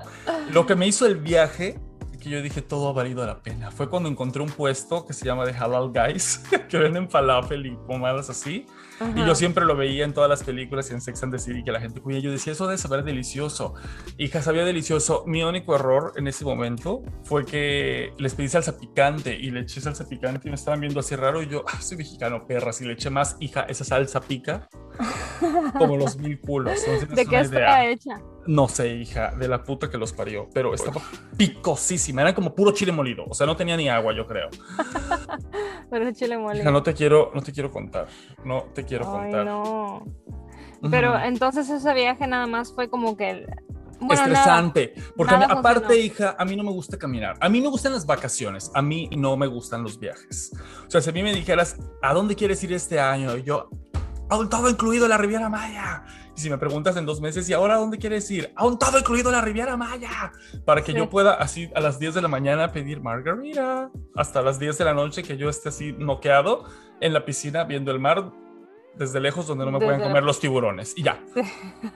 [0.51, 1.79] Lo que me hizo el viaje
[2.25, 3.69] que yo dije todo ha valido la pena.
[3.69, 7.77] Fue cuando encontré un puesto que se llama The Halal Guys, que venden falafel y
[7.87, 8.65] pomadas así.
[9.15, 11.63] Y yo siempre lo veía en todas las películas y en Sex and the City
[11.63, 12.19] que la gente cuida.
[12.19, 13.75] Yo decía, eso debe saber delicioso.
[14.17, 15.23] Hija, sabía delicioso.
[15.27, 19.81] Mi único error en ese momento fue que les pedí salsa picante y le eché
[19.81, 21.43] salsa picante y me estaban viendo así raro.
[21.43, 22.73] Y yo, ah, soy mexicano, perra.
[22.73, 24.67] Si le eché más, hija, esa salsa pica
[25.77, 26.79] como los mil culos.
[27.09, 28.19] ¿De qué está hecha?
[28.47, 31.01] No sé, hija, de la puta que los parió, pero estaba
[31.37, 32.21] picosísima.
[32.21, 33.25] Era como puro chile molido.
[33.27, 34.49] O sea, no tenía ni agua, yo creo.
[35.89, 36.63] pero chile molido.
[36.63, 38.07] Hija, no te quiero, no te quiero contar.
[38.43, 39.45] No te quiero contar.
[39.45, 40.05] No.
[40.89, 43.47] Pero entonces ese viaje nada más fue como que
[44.11, 44.93] estresante.
[45.15, 47.35] porque aparte, hija, a mí no me gusta caminar.
[47.39, 48.71] A mí me gustan las vacaciones.
[48.73, 50.51] A mí no me gustan los viajes.
[50.87, 53.37] O sea, si a mí me dijeras, ¿a dónde quieres ir este año?
[53.37, 53.69] Yo,
[54.29, 56.03] aún todo incluido la Riviera Maya.
[56.35, 58.51] Y si me preguntas en dos meses, ¿y ahora dónde quieres ir?
[58.55, 60.33] Aún todo incluido la Riviera Maya.
[60.65, 63.89] Para que yo pueda así a las 10 de la mañana pedir margarita.
[64.15, 66.65] Hasta las 10 de la noche que yo esté así noqueado
[66.99, 68.31] en la piscina viendo el mar
[68.97, 70.93] desde lejos donde no me pueden comer los tiburones.
[70.97, 71.19] Y ya.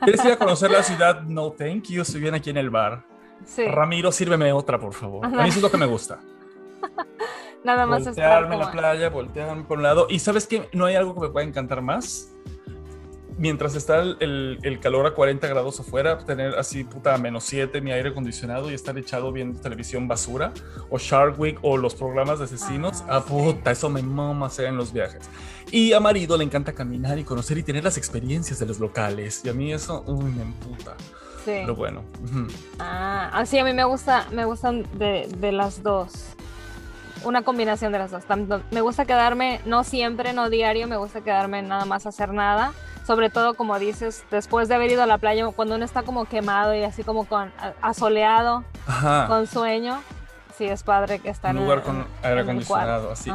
[0.04, 1.22] ¿Quieres ir a conocer la ciudad?
[1.24, 2.02] No, thank you.
[2.02, 3.04] Estoy bien aquí en el bar.
[3.46, 3.66] Sí.
[3.66, 5.26] Ramiro, sírveme otra, por favor.
[5.26, 6.20] A mí eso es lo que me gusta.
[7.64, 10.08] Nada más voltearme en la playa, voltearme por un lado.
[10.10, 12.34] Y sabes que no hay algo que me pueda encantar más.
[13.40, 17.92] Mientras está el, el, calor a 40 grados afuera, tener así puta menos 7 mi
[17.92, 20.52] aire acondicionado y estar echado viendo televisión basura
[20.90, 24.78] o Shark Week o los programas de asesinos, ah, puta, eso me mama hacer en
[24.78, 25.30] los viajes.
[25.72, 29.42] Y a marido le encanta caminar y conocer y tener las experiencias de los locales
[29.46, 30.96] y a mí eso, uy, me emputa.
[31.46, 31.52] Sí.
[31.62, 32.04] Pero bueno.
[32.80, 36.36] Ah, así a mí me gusta, me gustan de, de las dos
[37.26, 38.24] una combinación de las dos.
[38.72, 42.74] me gusta quedarme, no siempre, no diario, me gusta quedarme nada más a hacer nada.
[43.10, 46.26] Sobre todo, como dices, después de haber ido a la playa, cuando uno está como
[46.26, 48.64] quemado y así como con asoleado,
[49.28, 50.04] con sueño,
[50.56, 53.32] sí es padre que estar en un lugar con aire acondicionado, así.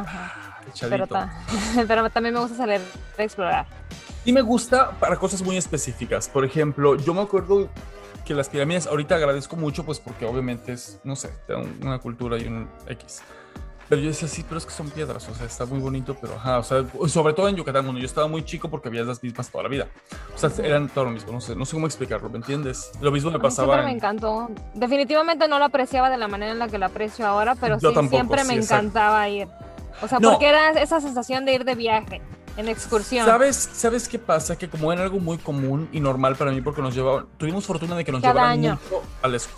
[0.79, 1.07] Pero,
[1.89, 2.79] pero, también me gusta salir
[3.17, 3.65] a explorar.
[4.23, 6.29] Y me gusta para cosas muy específicas.
[6.29, 7.67] Por ejemplo, yo me acuerdo
[8.23, 11.33] que las pirámides ahorita agradezco mucho, pues porque obviamente es, no sé,
[11.81, 13.23] una cultura y un X.
[13.87, 16.35] Pero yo decía, sí, pero es que son piedras, o sea, está muy bonito, pero
[16.35, 19.21] ajá, o sea, sobre todo en Yucatán, cuando yo estaba muy chico porque había las
[19.21, 19.87] mismas toda la vida.
[20.33, 22.91] O sea, eran todo lo mismo, no sé, no sé cómo explicarlo, ¿me entiendes?
[22.99, 23.75] Lo mismo me pasaba.
[23.75, 24.49] Siempre me encantó.
[24.73, 27.87] Definitivamente no lo apreciaba de la manera en la que lo aprecio ahora, pero sí,
[28.09, 29.47] siempre me encantaba ir.
[30.01, 32.21] O sea, porque era esa sensación de ir de viaje
[32.57, 33.25] en excursión.
[33.25, 34.57] ¿Sabes, ¿Sabes qué pasa?
[34.57, 37.95] Que como era algo muy común y normal para mí, porque nos llevaban, tuvimos fortuna
[37.95, 39.03] de que nos llevaban mucho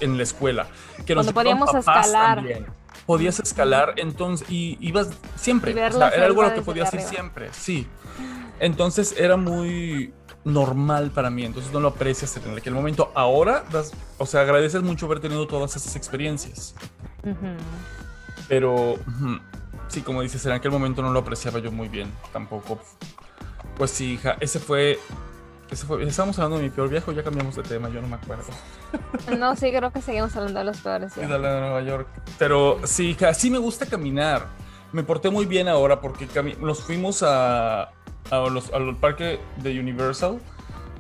[0.02, 0.68] en la escuela.
[1.06, 2.38] Que Cuando podíamos escalar.
[2.38, 2.66] También
[3.08, 7.02] podías escalar, entonces, y ibas siempre, o sea, era algo a lo que podías ir
[7.02, 7.88] siempre, sí.
[8.60, 13.12] Entonces era muy normal para mí, entonces no lo aprecias en aquel momento.
[13.16, 13.64] Ahora,
[14.18, 16.76] o sea, agradeces mucho haber tenido todas esas experiencias.
[18.48, 18.96] Pero,
[19.88, 22.80] sí, como dices, en aquel momento no lo apreciaba yo muy bien, tampoco.
[23.78, 25.00] Pues sí, hija, ese fue
[25.72, 28.46] Estábamos hablando de mi peor viaje o ya cambiamos de tema, yo no me acuerdo.
[29.38, 31.14] No, sí, creo que seguimos hablando de los peores.
[31.14, 32.08] Sí, de Nueva York.
[32.40, 34.48] Pero sí, sí me gusta caminar.
[34.94, 36.28] Me porté muy bien ahora porque
[36.62, 37.90] nos fuimos a,
[38.32, 40.40] a los, al parque de Universal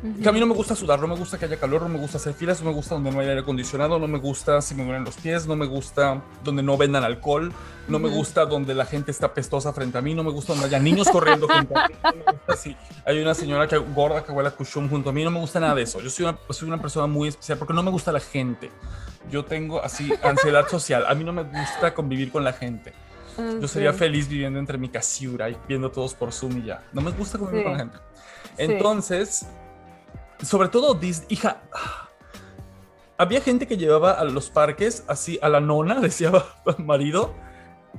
[0.03, 2.17] a mí no me gusta sudar, no me gusta que haya calor, no me gusta
[2.17, 4.83] hacer filas, no me gusta donde no haya aire acondicionado, no me gusta si me
[4.83, 7.51] duelen los pies, no me gusta donde no vendan alcohol,
[7.87, 10.67] no me gusta donde la gente está pestosa frente a mí, no me gusta donde
[10.67, 14.23] haya niños corriendo junto a mí, no me gusta si hay una señora que gorda
[14.23, 15.99] que huele a cuchum junto a mí, no me gusta nada de eso.
[16.01, 18.69] Yo soy una, soy una persona muy especial porque no me gusta la gente.
[19.31, 22.93] Yo tengo así ansiedad social, a mí no me gusta convivir con la gente.
[23.61, 26.83] Yo sería feliz viviendo entre mi casiura y viendo todos por Zoom y ya.
[26.91, 27.97] No me gusta convivir con la gente.
[28.57, 29.45] Entonces,
[30.43, 31.61] sobre todo Disney, hija,
[33.17, 36.31] había gente que llevaba a los parques así a la nona, decía
[36.77, 37.33] marido,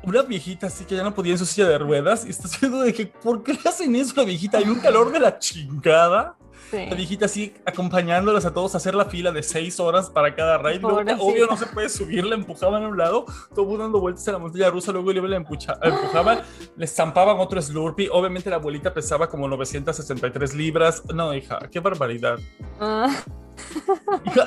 [0.03, 2.81] una viejita así que ya no podía en su silla de ruedas y está haciendo
[2.81, 4.59] de que, ¿por qué le hacen eso a la viejita?
[4.59, 6.37] Hay un calor de la chingada.
[6.73, 10.59] La viejita así acompañándolas a todos a hacer la fila de seis horas para cada
[10.59, 10.85] raid.
[10.85, 14.39] obvio no se puede subir, la empujaban a un lado, todo dando vueltas a la
[14.39, 16.41] montaña rusa, luego le empujaban,
[16.77, 18.09] le estampaban otro Slurpee.
[18.11, 21.03] Obviamente la abuelita pesaba como 963 libras.
[21.15, 22.39] No, hija, qué barbaridad.
[22.81, 23.15] Ah.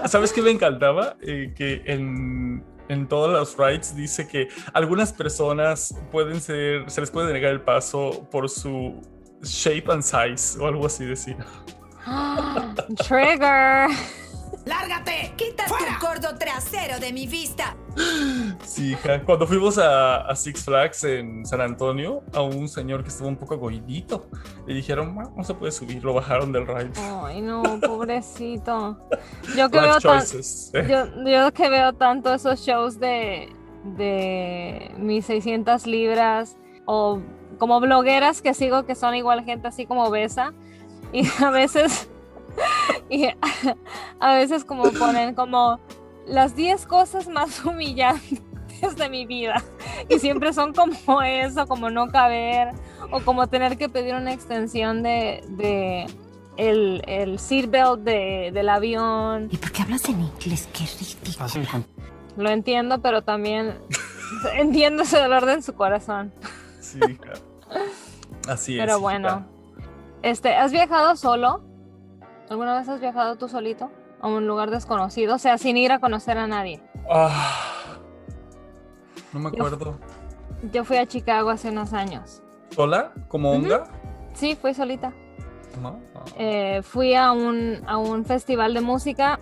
[0.06, 1.18] ¿Sabes qué me encantaba?
[1.22, 7.12] Eh, que en, en todos los rides dice que algunas personas pueden ser, se les
[7.12, 9.02] puede negar el paso por su
[9.44, 11.46] shape and size o algo así decía.
[13.08, 13.90] Trigger.
[14.66, 15.34] ¡Lárgate!
[15.38, 17.76] ¡Quita tu gordo trasero de mi vista!
[18.64, 19.24] Sí, hija.
[19.24, 23.58] Cuando fuimos a, Six Flags en San Antonio, a un señor que estuvo un poco
[23.58, 24.28] goidito,
[24.68, 26.92] le dijeron, no se puede subir, lo bajaron del ride.
[27.24, 29.00] Ay, no, pobrecito.
[29.58, 37.20] Yo que, veo yo, que veo tanto esos shows de, de mis 600 libras o
[37.58, 40.54] como blogueras que sigo que son igual gente así como obesa
[41.14, 42.10] y a veces,
[43.10, 43.28] y
[44.20, 45.80] a veces como ponen como
[46.26, 48.42] las 10 cosas más humillantes
[48.96, 49.64] de mi vida.
[50.10, 52.70] Y siempre son como eso, como no caber,
[53.12, 56.08] o como tener que pedir una extensión de, de
[56.58, 59.50] el, el seatbelt de, del avión.
[59.52, 60.68] ¿Y por qué hablas en inglés?
[60.74, 61.48] Qué ridículo.
[62.38, 63.76] Lo entiendo, pero también
[64.56, 66.34] entiendo ese dolor de en su corazón.
[66.80, 67.00] Sí,
[68.48, 68.86] así es.
[68.86, 69.46] Pero bueno.
[70.24, 71.62] Este, ¿has viajado solo?
[72.50, 75.36] ¿Alguna vez has viajado tú solito a un lugar desconocido?
[75.36, 76.82] O sea, sin ir a conocer a nadie.
[77.10, 77.98] Ah,
[79.34, 79.98] no me acuerdo.
[80.72, 82.44] Yo, fui a Chicago hace unos años.
[82.70, 83.14] ¿Sola?
[83.30, 83.86] ¿Como onda?
[84.34, 85.12] Sí, fui solita.
[86.38, 89.40] Eh, fui a un, a un festival de música.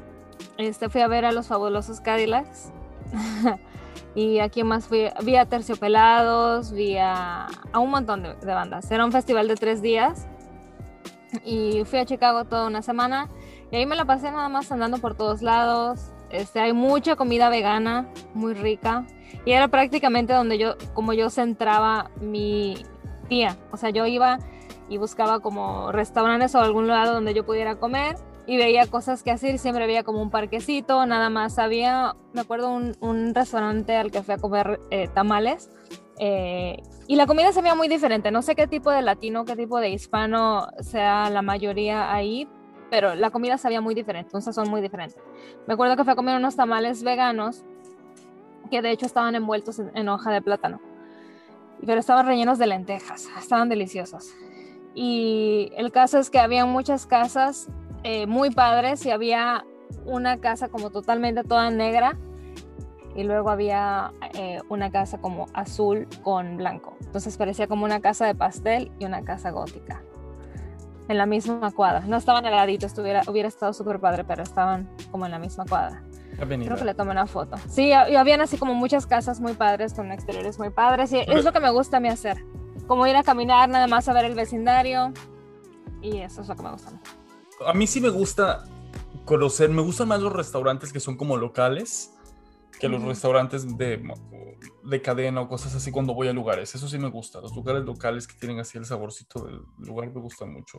[0.57, 2.71] Este, fui a ver a los fabulosos Cadillacs.
[4.15, 8.89] y aquí más fui, vi a Terciopelados, vi a, un montón de, de, bandas.
[8.91, 10.27] Era un festival de tres días
[11.45, 13.29] y fui a Chicago toda una semana
[13.71, 16.11] y ahí me la pasé nada más andando por todos lados.
[16.29, 19.05] Este, hay mucha comida vegana, muy rica.
[19.45, 22.83] Y era prácticamente donde yo, como yo centraba mi
[23.29, 23.57] día.
[23.71, 24.39] O sea, yo iba
[24.89, 28.15] y buscaba como restaurantes o algún lugar donde yo pudiera comer
[28.47, 32.71] y veía cosas que hacer, siempre había como un parquecito, nada más había, me acuerdo,
[32.71, 35.69] un, un restaurante al que fui a comer eh, tamales
[36.19, 39.55] eh, y la comida se veía muy diferente, no sé qué tipo de latino, qué
[39.55, 42.47] tipo de hispano sea la mayoría ahí,
[42.91, 45.15] pero la comida sabía muy diferente, un sazón muy diferente.
[45.65, 47.63] Me acuerdo que fui a comer unos tamales veganos
[48.69, 50.79] que de hecho estaban envueltos en, en hoja de plátano,
[51.85, 54.33] pero estaban rellenos de lentejas, estaban deliciosos.
[54.93, 57.69] Y el caso es que había muchas casas
[58.03, 59.65] eh, muy padres y había
[60.05, 62.17] una casa como totalmente toda negra
[63.15, 66.97] y luego había eh, una casa como azul con blanco.
[67.01, 70.03] Entonces parecía como una casa de pastel y una casa gótica
[71.07, 72.01] en la misma cuadra.
[72.01, 75.65] No estaban al ladito, estuviera, hubiera estado súper padre, pero estaban como en la misma
[75.65, 76.03] cuadra.
[76.37, 77.57] Creo que le tomé una foto.
[77.67, 81.43] Sí, y habían así como muchas casas muy padres con exteriores muy padres y es
[81.43, 82.37] lo que me gusta a mí hacer.
[82.87, 85.11] Como ir a caminar, nada más a ver el vecindario
[86.01, 86.99] y eso es lo que me gusta a mí
[87.65, 88.63] a mí sí me gusta
[89.25, 92.13] conocer, me gustan más los restaurantes que son como locales
[92.79, 94.01] que los restaurantes de,
[94.83, 96.73] de cadena o cosas así cuando voy a lugares.
[96.73, 97.41] Eso sí me gusta.
[97.41, 100.77] Los lugares locales que tienen así el saborcito del lugar me gustan mucho.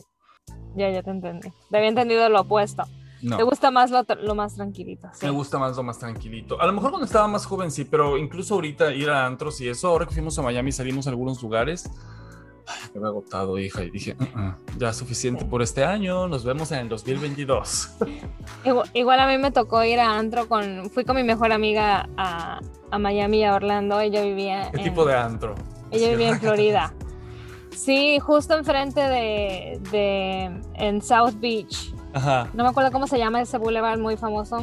[0.75, 1.51] Ya, ya te entendí.
[1.71, 2.85] Te había entendido lo opuesto.
[3.23, 3.37] No.
[3.37, 5.09] ¿Te gusta más lo, lo más tranquilito?
[5.13, 5.27] Sí.
[5.27, 6.61] Me gusta más lo más tranquilito.
[6.61, 9.69] A lo mejor cuando estaba más joven sí, pero incluso ahorita ir a antros y
[9.69, 11.91] eso, ahora que fuimos a Miami salimos a algunos lugares,
[12.95, 16.73] me he agotado, hija, y dije, uh -uh, ya suficiente por este año, nos vemos
[16.73, 17.91] en el 2022.
[18.65, 22.09] Igual, igual, a mí me tocó ir a antro con, fui con mi mejor amiga
[22.17, 24.71] a, a Miami, a Orlando, ella vivía...
[24.73, 25.55] ¿Qué en, tipo de antro?
[25.91, 26.95] Ella sí, vivía en Florida.
[27.75, 31.95] Sí, justo enfrente de, de, en South Beach.
[32.13, 32.49] Ajá.
[32.53, 34.63] No me acuerdo cómo se llama ese boulevard muy famoso.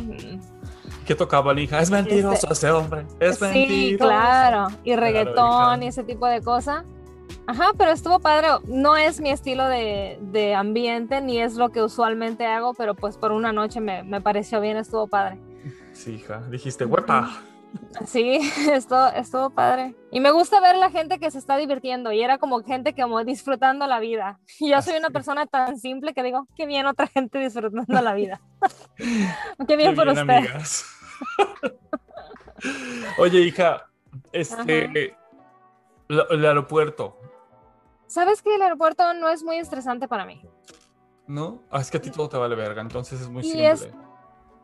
[1.06, 1.80] ¿Qué tocaba la hija?
[1.80, 3.06] Es mentiroso este, ese hombre.
[3.20, 3.74] Es mentiroso.
[3.74, 4.68] Sí, claro.
[4.84, 6.84] Y reggaetón claro, y ese tipo de cosas.
[7.48, 8.48] Ajá, pero estuvo padre.
[8.68, 13.18] No es mi estilo de, de, ambiente, ni es lo que usualmente hago, pero pues
[13.18, 15.40] por una noche me, me pareció bien, estuvo padre.
[15.94, 17.42] Sí, hija, dijiste, huepa.
[18.06, 18.40] Sí,
[18.72, 19.96] estuvo, estuvo padre.
[20.12, 23.24] Y me gusta ver la gente que se está divirtiendo y era como gente como
[23.24, 24.40] disfrutando la vida.
[24.60, 28.14] Y yo soy una persona tan simple que digo, qué bien otra gente disfrutando la
[28.14, 28.42] vida.
[29.68, 30.46] qué bien qué por bien, usted.
[33.20, 33.88] Oye, hija,
[34.32, 35.16] este,
[36.10, 37.18] el aeropuerto,
[38.08, 40.42] ¿Sabes que el aeropuerto no es muy estresante para mí?
[41.28, 43.68] No, ah, es que a ti todo te vale verga, entonces es muy y simple.
[43.70, 43.90] Es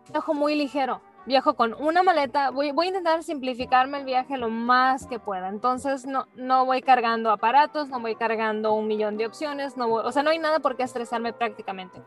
[0.09, 1.01] viajo muy ligero.
[1.25, 2.51] Viajo con una maleta.
[2.51, 5.49] Voy, voy, a intentar simplificarme el viaje lo más que pueda.
[5.49, 9.77] Entonces no, no voy cargando aparatos, no voy cargando un millón de opciones.
[9.77, 12.01] No voy, o sea, no hay nada por qué estresarme prácticamente.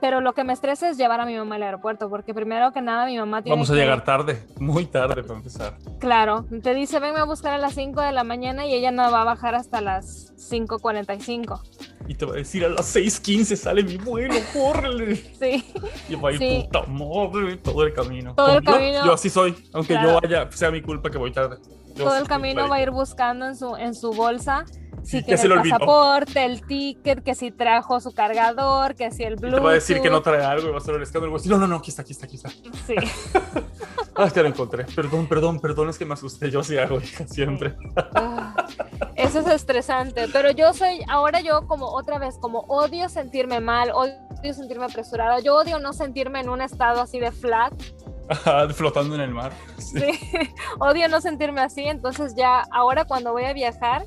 [0.00, 2.80] Pero lo que me estresa es llevar a mi mamá al aeropuerto, porque primero que
[2.80, 3.80] nada mi mamá tiene Vamos a que...
[3.80, 5.76] llegar tarde, muy tarde para empezar.
[5.98, 9.10] Claro, te dice, venme a buscar a las 5 de la mañana y ella no
[9.10, 11.60] va a bajar hasta las 5.45.
[12.08, 15.16] Y te va a decir, a las 6.15 sale mi vuelo, córrele.
[15.16, 15.64] sí.
[16.08, 16.62] Y va a ir sí.
[16.70, 18.34] puta madre todo el camino.
[18.34, 19.04] Todo el yo, camino.
[19.04, 20.08] Yo así soy, aunque Claro.
[20.14, 21.58] yo vaya, sea mi culpa que voy tarde.
[21.94, 24.64] Yo Todo el camino va a ir buscando en su, en su bolsa
[25.02, 29.36] si que el pasaporte, el ticket, que si trajo su cargador, que si el Y
[29.36, 29.58] Bluetooth.
[29.58, 31.36] te va a decir que no trae algo y va a ser el escándalo.
[31.44, 32.50] no, no, no, aquí está, aquí está, aquí está.
[32.86, 32.94] Sí.
[34.16, 34.84] Ah, ya lo encontré.
[34.84, 36.50] Perdón, perdón, perdón, es que me asusté.
[36.50, 37.74] Yo sí hago, hija, siempre.
[38.14, 38.66] Ah,
[39.14, 43.92] Eso es estresante, pero yo soy, ahora yo como otra vez, como odio sentirme mal,
[43.94, 44.12] odio
[44.52, 47.72] sentirme apresurada, yo odio no sentirme en un estado así de flat,
[48.28, 49.52] Ajá, Flotando en el mar.
[49.78, 49.98] Sí.
[50.00, 50.38] sí.
[50.78, 54.06] odio no sentirme así, entonces ya ahora cuando voy a viajar,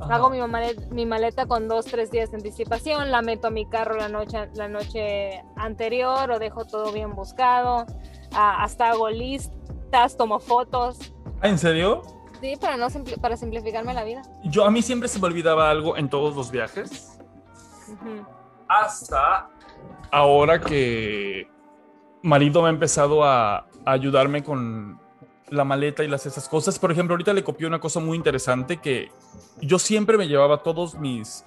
[0.00, 0.16] Ajá.
[0.16, 3.64] hago mi maleta, mi maleta con dos, tres días de anticipación, la meto a mi
[3.66, 7.86] carro la noche, la noche anterior o dejo todo bien buscado,
[8.32, 10.98] ah, hasta hago listas, tomo fotos,
[11.40, 12.02] Ah, ¿En serio?
[12.40, 14.22] sí, para, no simpli- para simplificarme la vida.
[14.44, 17.18] Yo a mí siempre se me olvidaba algo en todos los viajes.
[18.68, 19.48] Hasta
[20.10, 21.46] ahora que
[22.22, 24.98] marido me ha empezado a, a ayudarme con
[25.48, 26.78] la maleta y las esas cosas.
[26.78, 29.10] Por ejemplo, ahorita le copié una cosa muy interesante que
[29.60, 31.44] yo siempre me llevaba todos mis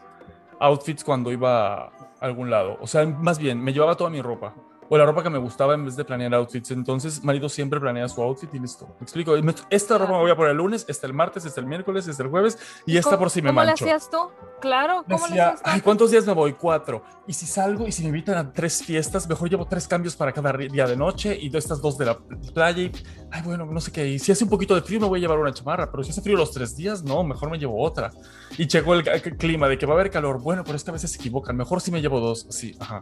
[0.60, 2.78] outfits cuando iba a algún lado.
[2.82, 4.54] O sea, más bien, me llevaba toda mi ropa.
[4.90, 6.72] O la ropa que me gustaba en vez de planear outfits.
[6.72, 8.88] Entonces, marido siempre planea su outfit y listo.
[9.00, 9.34] ¿Me explico?
[9.70, 12.24] Esta ropa me voy a poner el lunes, esta el martes, esta el miércoles, esta
[12.24, 13.84] el jueves y esta ¿Cómo- por si me ¿Cómo le mancho.
[13.86, 14.18] hacías tú?
[14.62, 15.70] Claro, ¿cómo le Decía, hacías tú?
[15.72, 16.54] ay, ¿cuántos días me voy?
[16.54, 17.04] Cuatro.
[17.28, 20.32] Y si salgo y si me invitan a tres fiestas, mejor llevo tres cambios para
[20.32, 22.18] cada día de noche y estas dos de la
[22.54, 22.84] playa.
[22.84, 22.92] Y,
[23.32, 24.08] ay, bueno, no sé qué.
[24.08, 25.92] Y si hace un poquito de frío, me voy a llevar una chamarra.
[25.92, 28.10] Pero si hace frío los tres días, no, mejor me llevo otra.
[28.58, 30.40] Y el, el clima de que va a haber calor.
[30.42, 31.58] Bueno, pero es que a veces se equivocan.
[31.58, 32.48] Mejor si me llevo dos.
[32.50, 33.02] Sí, ajá.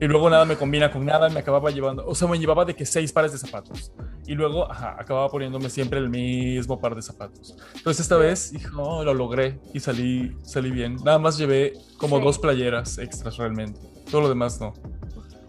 [0.00, 1.28] Y luego nada me combina con nada.
[1.28, 3.92] Me acababa llevando, o sea, me llevaba de que seis pares de zapatos.
[4.26, 7.56] Y luego, ajá, acababa poniéndome siempre el mismo par de zapatos.
[7.74, 10.94] Entonces esta vez, hijo, lo logré y salí, salí bien.
[10.94, 11.04] bien.
[11.04, 12.24] Nada más llevé como Sí.
[12.24, 13.78] dos playeras extras realmente.
[14.10, 14.72] Todo lo demás no.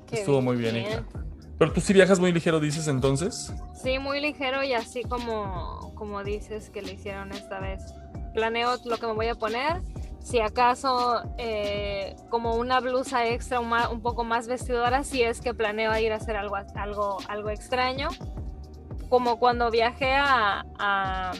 [0.08, 1.06] Qué Estuvo muy bien, hija.
[1.58, 3.54] Pero tú sí viajas muy ligero, dices entonces.
[3.82, 7.82] Sí, muy ligero y así como, como dices que le hicieron esta vez.
[8.34, 9.82] Planeo lo que me voy a poner.
[10.24, 15.98] Si acaso eh, como una blusa extra, un, poco más vestidora, si es que planeo
[15.98, 18.10] ir a hacer algo, algo, algo extraño.
[19.10, 21.32] Como cuando viajé a, a,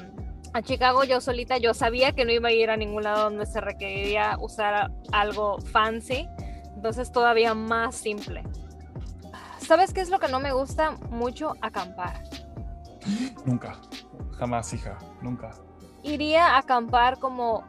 [0.54, 3.46] a Chicago yo solita, yo sabía que no iba a ir a ningún lado donde
[3.46, 6.28] se requeriría usar algo fancy.
[6.76, 8.44] Entonces todavía más simple.
[9.60, 11.56] ¿Sabes qué es lo que no me gusta mucho?
[11.62, 12.24] Acampar.
[13.46, 13.80] Nunca.
[14.38, 14.98] Jamás, hija.
[15.22, 15.52] Nunca.
[16.04, 17.64] iría a acampar como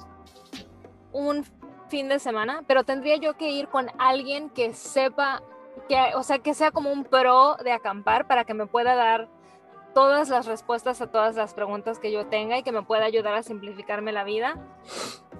[1.12, 1.44] un
[1.88, 5.42] fin de semana, pero tendría yo que ir con alguien que sepa,
[5.88, 9.28] que, o sea, que sea como un pro de acampar para que me pueda dar
[9.94, 13.34] todas las respuestas a todas las preguntas que yo tenga y que me pueda ayudar
[13.34, 14.56] a simplificarme la vida.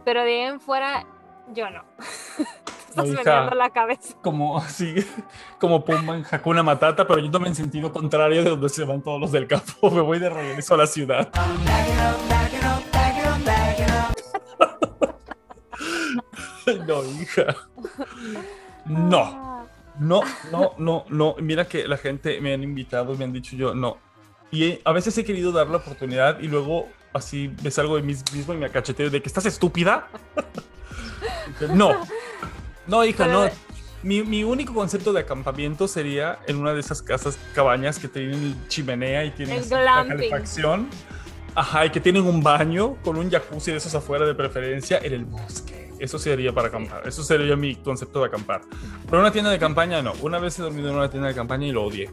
[0.04, 1.06] Pero de ahí en fuera,
[1.52, 1.84] yo no.
[2.92, 3.16] Estás hija.
[3.16, 4.14] meneando la cabeza.
[4.20, 4.94] Como así,
[5.58, 9.00] como Pumba en Hakuna Matata, pero yo también en sentido contrario de donde se van
[9.00, 9.90] todos los del campo.
[9.90, 11.30] Me voy de regreso a la ciudad.
[16.86, 17.56] No, hija.
[18.86, 19.18] No.
[19.22, 19.64] Ah,
[19.98, 21.36] No, no, no, no.
[21.40, 23.98] Mira que la gente me han invitado y me han dicho yo, no.
[24.50, 28.14] Y a veces he querido dar la oportunidad y luego así me salgo de mí
[28.34, 30.08] mismo y me acacheteo de que estás estúpida.
[31.74, 31.94] no,
[32.86, 33.48] no, hija, no.
[34.02, 38.56] Mi, mi único concepto de acampamiento sería en una de esas casas, cabañas que tienen
[38.68, 40.88] chimenea y tienen la calefacción.
[41.54, 45.12] Ajá, y que tienen un baño con un jacuzzi de esos afuera de preferencia en
[45.12, 45.81] el bosque.
[46.02, 47.06] Eso sería para acampar.
[47.06, 48.62] Eso sería mi concepto de acampar.
[49.08, 50.12] Pero una tienda de campaña no.
[50.20, 52.10] Una vez he dormido en una tienda de campaña y lo odié.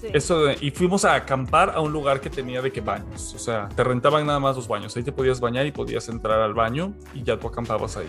[0.00, 0.08] sí.
[0.12, 3.34] Eso de- y fuimos a acampar a un lugar que tenía de que baños.
[3.34, 4.96] O sea, te rentaban nada más los baños.
[4.96, 8.08] Ahí te podías bañar y podías entrar al baño y ya tú acampabas ahí.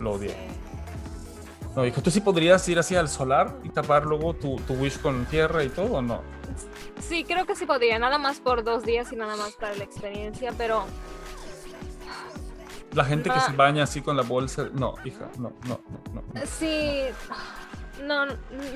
[0.00, 0.36] Lo odié.
[1.74, 4.98] No, hijo, ¿tú sí podrías ir así al solar y tapar luego tu, tu wish
[4.98, 6.20] con tierra y todo o no?
[7.00, 9.84] Sí, creo que sí podría, nada más por dos días y nada más para la
[9.84, 10.84] experiencia, pero
[12.92, 14.68] La gente que se baña así con la bolsa.
[14.72, 15.80] No, hija, no, no,
[16.12, 16.46] no, no.
[16.46, 17.02] Sí,
[18.02, 18.26] no,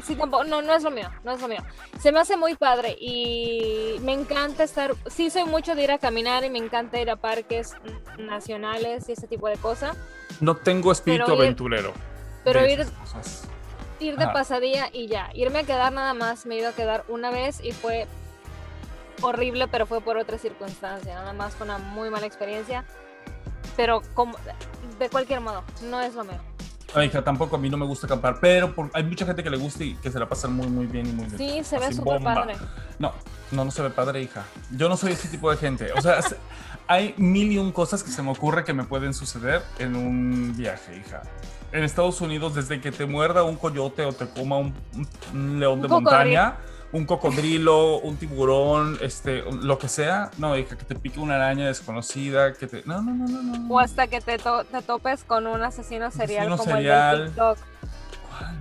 [0.03, 1.63] sí, tampoco, no, no es lo mío, no es lo mío.
[2.01, 5.99] Se me hace muy padre y me encanta estar, sí soy mucho de ir a
[5.99, 7.75] caminar y me encanta ir a parques
[8.19, 9.97] nacionales y ese tipo de cosas,
[10.41, 11.93] No tengo espíritu Pero ir- aventurero.
[12.45, 12.87] pero de ir,
[14.01, 14.33] ir de Ajá.
[14.33, 17.63] pasadía y ya, irme a quedar nada más, me he ido a quedar una vez
[17.65, 18.07] y fue
[19.23, 22.85] horrible, pero fue por otra circunstancia, nada más fue una muy mala experiencia,
[23.77, 24.37] pero como,
[24.99, 26.41] de cualquier modo, no es lo mío.
[26.95, 29.51] No, hija, tampoco a mí no me gusta acampar, pero por- hay mucha gente que
[29.51, 31.37] le gusta y que se la pasan muy, muy bien y muy bien.
[31.39, 32.57] Sí, se ve súper padre.
[32.99, 33.13] No,
[33.51, 34.45] no, no se ve padre, hija.
[34.71, 35.93] Yo no soy ese tipo de gente.
[35.93, 36.37] O sea, se-
[36.89, 40.55] hay mil y un cosas que se me ocurre que me pueden suceder en un
[40.57, 41.23] viaje, hija.
[41.73, 44.73] En Estados Unidos, desde que te muerda un coyote o te coma un,
[45.35, 46.55] un- león Un de cocodrilo.
[46.93, 51.67] Un cocodrilo, un tiburón, este, lo que sea, no, hija, que te pique una araña
[51.67, 52.83] desconocida, que te...
[52.87, 53.75] No, no, no, no, no.
[53.75, 57.15] O hasta que te, to- te topes con un asesino serial Asesino como serial.
[57.17, 57.59] el del TikTok.
[58.31, 58.57] ¿Cuál?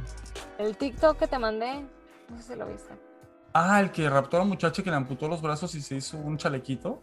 [0.57, 1.85] El TikTok que te mandé,
[2.29, 2.93] no sé si lo viste.
[3.53, 6.17] Ah, el que raptó a la muchacha que le amputó los brazos y se hizo
[6.17, 7.01] un chalequito.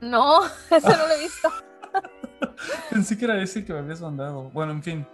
[0.00, 1.48] No, eso no lo he visto.
[2.90, 4.44] Pensé que era ese que me habías mandado.
[4.50, 5.06] Bueno, en fin.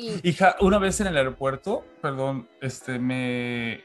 [0.00, 3.84] Y Hija, una vez en el aeropuerto, perdón, este, me...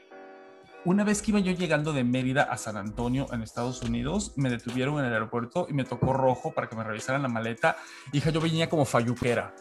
[0.84, 4.50] Una vez que iba yo llegando de Mérida a San Antonio, en Estados Unidos, me
[4.50, 7.76] detuvieron en el aeropuerto y me tocó rojo para que me revisaran la maleta.
[8.12, 9.52] Hija, yo venía como falluquera.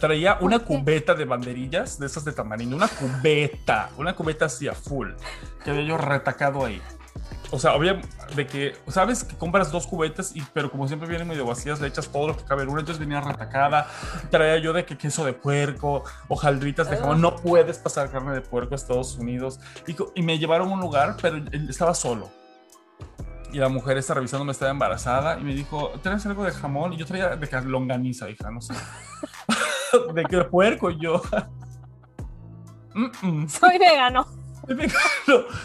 [0.00, 4.72] Traía una cubeta de banderillas, de esas de tamarindo, una cubeta, una cubeta así a
[4.72, 5.10] full,
[5.62, 6.80] que había yo retacado ahí.
[7.50, 8.00] O sea, había
[8.34, 9.24] de que, ¿sabes?
[9.24, 12.36] Que compras dos cubetas, y, pero como siempre vienen medio vacías, le echas todo lo
[12.36, 13.86] que cabe en una, entonces venía retacada.
[14.30, 17.20] Traía yo de que queso de puerco, hojaldritas de jamón.
[17.20, 19.60] No puedes pasar carne de puerco a Estados Unidos.
[19.86, 22.30] Y, y me llevaron a un lugar, pero estaba solo.
[23.52, 26.94] Y la mujer está revisando, me estaba embarazada y me dijo, ¿tienes algo de jamón?
[26.94, 28.72] Y yo traía de que longaniza, hija, no sé.
[30.14, 31.20] de que puerco y yo.
[32.94, 33.48] "Mm, mm".
[33.48, 34.26] soy vegano.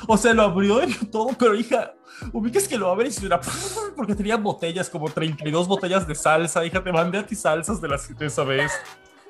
[0.07, 1.93] O sea, lo abrió y todo, pero hija,
[2.33, 3.39] ubicas que lo abre y suena
[3.95, 6.65] porque tenía botellas, como 32 botellas de salsa.
[6.65, 8.71] Hija, te mandé a ti salsas de, las, de esa vez.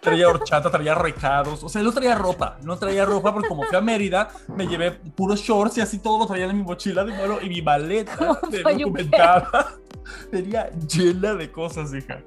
[0.02, 1.64] Traía horchata, traía recados.
[1.64, 2.58] O sea, no traía ropa.
[2.64, 6.20] No traía ropa porque como fui a Mérida, me llevé puros shorts y así todo
[6.20, 9.74] lo traía en mi mochila de mano y mi maleta de documentada.
[10.32, 12.22] Tenía llena de cosas, hija.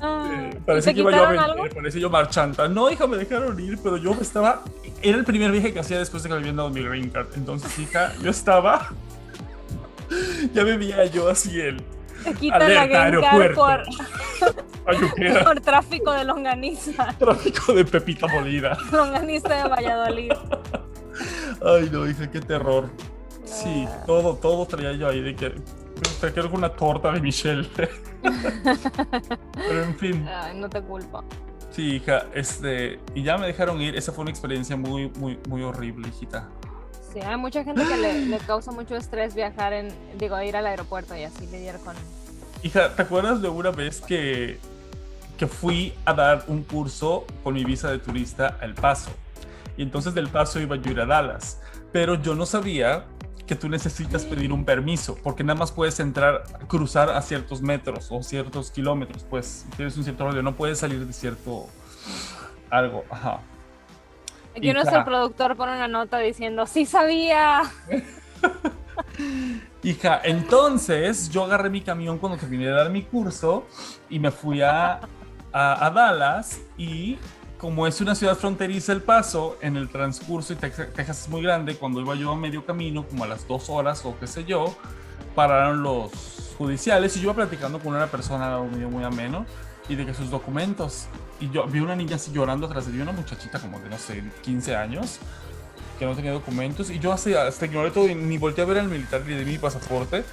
[0.00, 1.64] Ah, Eh, ¿y parece que iba yo a vender, algo?
[1.74, 2.68] parece yo marchanta.
[2.68, 4.62] No, hija, me dejaron ir, pero yo estaba.
[5.02, 7.28] Era el primer viaje que hacía después de que me habían dado mi green card.
[7.36, 8.88] Entonces, hija, yo estaba.
[10.52, 11.82] Ya me veía yo así el.
[12.22, 13.82] Te quitan la Game Card por.
[15.44, 17.14] Por tráfico de longaniza.
[17.18, 18.76] Tráfico de pepita molida.
[18.90, 20.32] Longaniza de Valladolid.
[21.64, 22.90] Ay, no, hija, qué terror.
[23.44, 25.54] Sí, todo, todo traía yo ahí de que.
[26.20, 27.68] Traía una torta de Michelle.
[29.54, 30.28] Pero en fin.
[30.28, 31.24] Ay, no te culpo.
[31.70, 33.00] Sí, hija, este.
[33.14, 33.96] Y ya me dejaron ir.
[33.96, 36.48] Esa fue una experiencia muy, muy, muy horrible, hijita.
[37.12, 39.88] Sí, hay mucha gente que le, le causa mucho estrés viajar en,
[40.18, 41.94] digo, ir al aeropuerto y así lidiar con.
[42.62, 44.58] Hija, ¿te acuerdas de una vez que,
[45.36, 49.10] que fui a dar un curso con mi visa de turista a El Paso?
[49.76, 51.60] Y entonces del Paso iba yo a ir a Dallas.
[51.90, 53.04] Pero yo no sabía
[53.46, 58.08] que tú necesitas pedir un permiso, porque nada más puedes entrar, cruzar a ciertos metros
[58.10, 61.66] o ciertos kilómetros, pues tienes un cierto radio, no puedes salir de cierto
[62.70, 63.40] algo, ajá.
[64.56, 67.62] Aquí nuestro productor pone una nota diciendo, sí sabía.
[69.82, 73.66] Hija, entonces yo agarré mi camión cuando terminé de dar mi curso
[74.08, 75.00] y me fui a,
[75.52, 77.18] a, a Dallas y
[77.62, 81.76] como es una ciudad fronteriza El Paso, en el transcurso, y Texas, es muy grande,
[81.76, 84.76] cuando iba yo a medio camino, como a las dos horas o qué sé yo,
[85.36, 86.10] pararon los
[86.58, 89.46] judiciales y yo iba platicando con una persona muy, muy ameno
[89.88, 91.06] y de que sus documentos,
[91.38, 93.96] y yo vi una niña así llorando atrás de mí, una muchachita como de, no
[93.96, 95.20] sé, 15 años,
[96.00, 98.78] que no tenía documentos, y yo hasta, hasta ignoré todo y ni volteé a ver
[98.78, 100.24] al militar ni de mi pasaporte,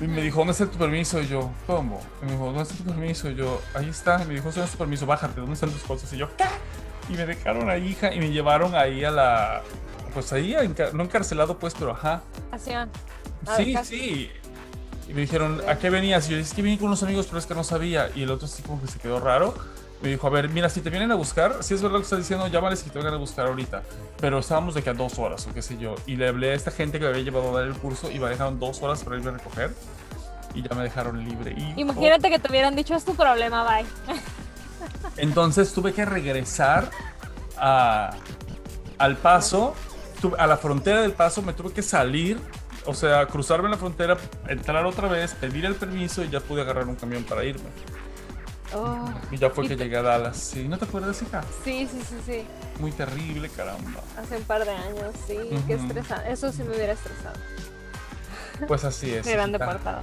[0.00, 1.20] y me dijo, ¿dónde está tu permiso?
[1.20, 2.00] Y yo, ¿cómo?
[2.22, 3.30] Y me dijo, ¿dónde está tu permiso?
[3.30, 4.22] Y yo, ahí está.
[4.22, 5.06] Y me dijo, ¿dónde está tu permiso?
[5.06, 6.12] Bájate, ¿dónde están tus cosas?
[6.12, 6.44] Y yo, ¿qué?
[7.08, 9.62] Y me dejaron ahí, hija, y me llevaron ahí a la.
[10.14, 10.54] Pues ahí,
[10.92, 12.22] no encarcelado, pues, pero ajá.
[12.50, 12.72] Así
[13.56, 14.30] Sí, sí.
[15.08, 16.28] Y me dijeron, ¿a qué venías?
[16.28, 18.10] Y yo, es que vine con unos amigos, pero es que no sabía.
[18.14, 19.54] Y el otro sí como que se quedó raro
[20.02, 22.04] me dijo, a ver, mira, si te vienen a buscar, si es verdad lo que
[22.04, 23.82] estás diciendo, llámales que te vengan a buscar ahorita.
[24.20, 25.96] Pero estábamos de que a dos horas o qué sé yo.
[26.06, 28.18] Y le hablé a esta gente que me había llevado a dar el curso y
[28.18, 29.72] me dejaron dos horas para irme a recoger.
[30.54, 31.54] Y ya me dejaron libre.
[31.56, 33.86] Y, Imagínate que te hubieran dicho, es tu problema, bye.
[35.16, 36.90] Entonces tuve que regresar
[37.56, 38.10] a,
[38.98, 39.74] al paso,
[40.38, 42.38] a la frontera del paso, me tuve que salir
[42.88, 44.16] o sea, cruzarme la frontera,
[44.48, 47.68] entrar otra vez, pedir el permiso y ya pude agarrar un camión para irme.
[48.74, 49.08] Oh.
[49.30, 50.36] Y ya fue que llegué a Dallas.
[50.36, 50.68] ¿Sí?
[50.68, 51.42] ¿No te acuerdas, hija?
[51.64, 52.44] Sí, sí, sí, sí.
[52.80, 54.00] Muy terrible, caramba.
[54.16, 55.38] Hace un par de años, sí.
[55.66, 56.30] Qué estresante.
[56.30, 57.36] Eso sí me hubiera estresado.
[58.66, 59.26] Pues así es.
[59.26, 60.00] Qué gran deportado.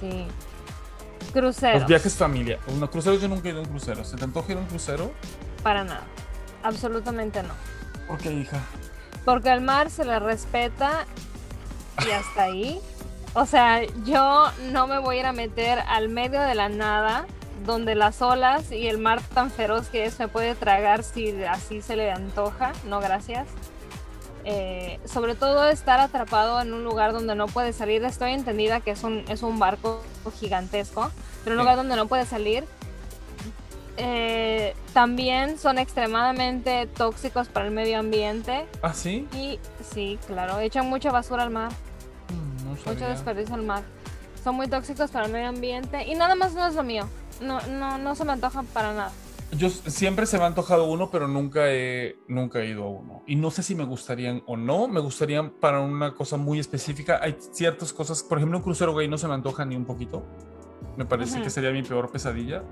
[0.00, 0.26] Sí.
[1.32, 1.80] Cruceros.
[1.80, 2.58] Los viajes familia.
[2.68, 4.04] Unos cruceros yo nunca he ido a un crucero.
[4.04, 5.12] ¿Se te antoja ir a un crucero?
[5.62, 6.04] Para nada.
[6.62, 7.54] Absolutamente no.
[8.06, 8.60] ¿Por qué, hija?
[9.24, 11.06] Porque al mar se le respeta
[12.06, 12.80] y hasta ahí.
[13.34, 17.26] O sea, yo no me voy a ir a meter al medio de la nada
[17.64, 21.82] donde las olas y el mar tan feroz que es me puede tragar si así
[21.82, 23.46] se le antoja, no gracias.
[24.44, 28.04] Eh, sobre todo estar atrapado en un lugar donde no puede salir.
[28.04, 30.02] Estoy entendida que es un, es un barco
[30.40, 31.10] gigantesco,
[31.44, 32.64] pero un lugar donde no puede salir.
[33.98, 38.66] Eh, también son extremadamente tóxicos para el medio ambiente.
[38.80, 39.26] ¿Ah, sí?
[39.34, 41.72] Y sí, claro, echan mucha basura al mar.
[42.32, 43.82] Mm, mucho desperdicio al mar.
[44.42, 47.08] Son muy tóxicos para el medio ambiente y nada más no es lo mío
[47.40, 49.12] no, no, no se me antoja para nada.
[49.52, 53.22] Yo siempre se me ha antojado uno, pero nunca he, nunca he ido a uno.
[53.26, 54.88] Y no sé si me gustarían o no.
[54.88, 57.18] Me gustarían para una cosa muy específica.
[57.22, 60.22] Hay ciertas cosas, por ejemplo, un crucero gay no se me antoja ni un poquito.
[60.98, 62.62] Me parece que sería mi peor pesadilla.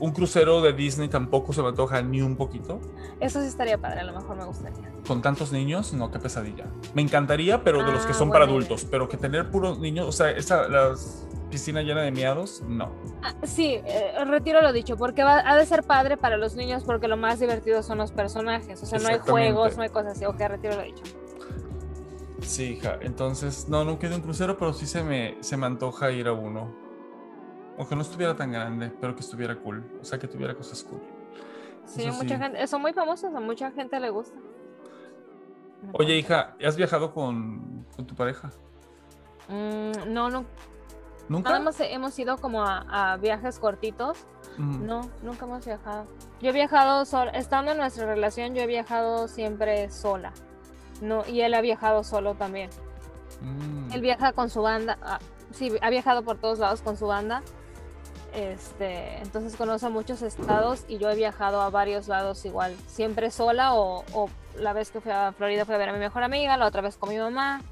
[0.00, 2.80] Un crucero de Disney tampoco se me antoja ni un poquito.
[3.20, 4.90] Eso sí estaría padre, a lo mejor me gustaría.
[5.06, 6.64] Con tantos niños, no, qué pesadilla.
[6.94, 8.86] Me encantaría, pero de los que ah, son para adultos.
[8.90, 12.90] Pero que tener puros niños, o sea, esa, las piscina llena de miados, no.
[13.22, 16.84] Ah, sí, eh, retiro lo dicho, porque va, ha de ser padre para los niños
[16.84, 20.16] porque lo más divertido son los personajes, o sea, no hay juegos, no hay cosas
[20.16, 21.04] así, ok, retiro lo dicho.
[22.42, 26.10] Sí, hija, entonces, no, no quedé un crucero, pero sí se me, se me antoja
[26.10, 26.72] ir a uno.
[27.76, 31.00] Aunque no estuviera tan grande, pero que estuviera cool, o sea, que tuviera cosas cool.
[31.84, 34.36] Sí, mucha gente, son muy famosos, a mucha gente le gusta.
[35.92, 38.50] Oye, hija, ¿has viajado con, con tu pareja?
[39.48, 40.44] Mm, no, no,
[41.28, 41.50] ¿Nunca?
[41.50, 44.18] Nada más hemos ido como a, viajes cortitos.
[44.56, 46.06] No, nunca hemos viajado.
[46.40, 50.32] Yo he viajado sola, estando en nuestra relación, yo he viajado siempre sola.
[51.00, 52.70] No, y él ha viajado solo también.
[53.40, 53.92] Mm.
[53.92, 55.20] Él viaja con su banda, ah,
[55.52, 57.42] sí, ha viajado por todos lados con su banda.
[58.34, 63.74] Este, entonces conoce muchos estados y yo he viajado a varios lados igual, siempre sola
[63.74, 66.56] o, o la vez que fui a Florida fui a ver a mi mejor amiga,
[66.56, 67.62] la otra vez con mi mamá.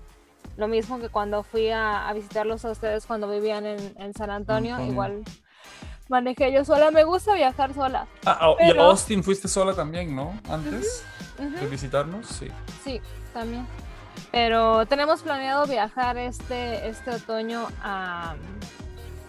[0.56, 5.22] Lo mismo que cuando fui a, visitarlos a ustedes cuando vivían en, San Antonio, igual
[6.08, 6.90] manejé yo sola.
[6.90, 8.06] Me gusta viajar sola.
[8.24, 10.38] Ah, oh, y a Austin fuiste sola también, ¿no?
[10.48, 11.04] Antes
[11.38, 12.48] de visitarnos, sí.
[12.82, 13.00] Sí,
[13.34, 13.66] también.
[14.32, 18.34] Pero tenemos planeado viajar este, este otoño a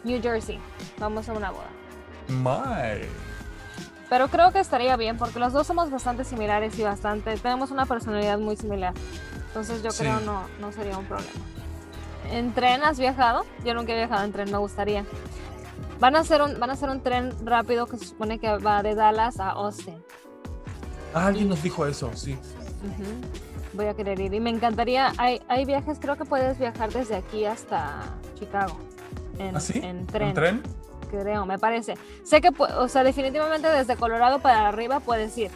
[0.03, 0.59] New Jersey.
[0.97, 1.67] Vamos a una boda.
[2.29, 3.07] My.
[4.09, 7.85] Pero creo que estaría bien porque los dos somos bastante similares y bastante, tenemos una
[7.85, 8.93] personalidad muy similar.
[9.59, 10.03] Entonces yo Sí.
[10.03, 11.31] creo no, no sería un problema.
[12.31, 13.43] ¿En tren has viajado?
[13.65, 15.03] Yo nunca he viajado en tren, me gustaría.
[15.99, 18.83] Van a hacer un, van a hacer un tren rápido que se supone que va
[18.83, 20.03] de Dallas a Austin.
[21.13, 22.37] Ah, alguien nos dijo eso, sí.
[23.73, 25.11] Voy a querer ir y me encantaría.
[25.17, 28.03] Hay, hay viajes, creo que puedes viajar desde aquí hasta
[28.35, 28.77] Chicago.
[29.39, 29.79] En, ¿Ah, sí?
[29.83, 30.63] en tren, ¿En tren?
[31.09, 31.95] creo, me parece.
[32.23, 35.49] Sé que, o sea, definitivamente desde Colorado para arriba puedes ir.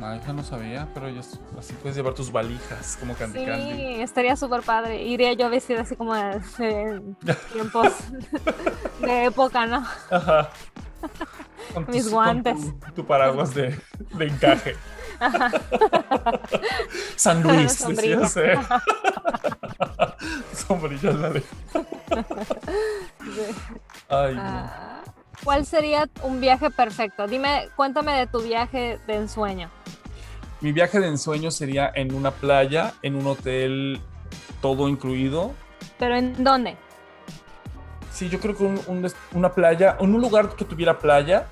[0.00, 4.00] Ah, hija, no sabía, pero es- así puedes llevar tus valijas como Candy Sí, Candy.
[4.00, 5.02] estaría súper padre.
[5.02, 6.40] Iría yo vestida así como de,
[7.20, 7.92] de tiempos
[9.00, 9.84] de época, ¿no?
[10.10, 10.50] Ajá.
[11.74, 12.54] Con Mis tus- guantes.
[12.54, 13.76] Con tu, tu paraguas de,
[14.14, 14.76] de encaje.
[17.16, 18.54] San Luis, decías, ¿eh?
[20.52, 21.42] Sombrilla la de.
[24.08, 24.70] Ay, no.
[25.44, 27.26] ¿Cuál sería un viaje perfecto?
[27.26, 29.70] Dime, cuéntame de tu viaje de ensueño.
[30.60, 34.00] Mi viaje de ensueño sería en una playa, en un hotel
[34.60, 35.52] todo incluido.
[35.98, 36.76] ¿Pero en dónde?
[38.12, 41.46] Sí, yo creo que un- una playa, en un lugar que tuviera playa,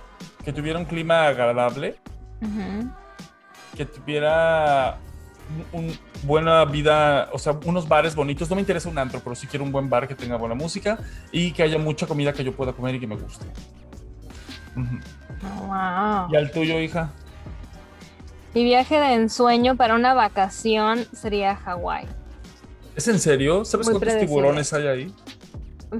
[0.44, 1.96] que tuviera un clima agradable,
[3.76, 4.98] que tuviera
[5.72, 8.48] un, un- buena vida, o sea, unos bares bonitos.
[8.50, 10.98] No me interesa un antro, pero sí quiero un buen bar que tenga buena música
[11.32, 13.46] y que haya mucha comida que yo pueda comer y que me guste.
[14.74, 16.28] Wow.
[16.32, 17.10] ¿Y al tuyo, hija?
[18.54, 22.06] Mi viaje de ensueño para una vacación sería a Hawái.
[22.94, 23.64] ¿Es en serio?
[23.64, 24.26] ¿Sabes Muy cuántos predecible.
[24.26, 25.14] tiburones hay ahí?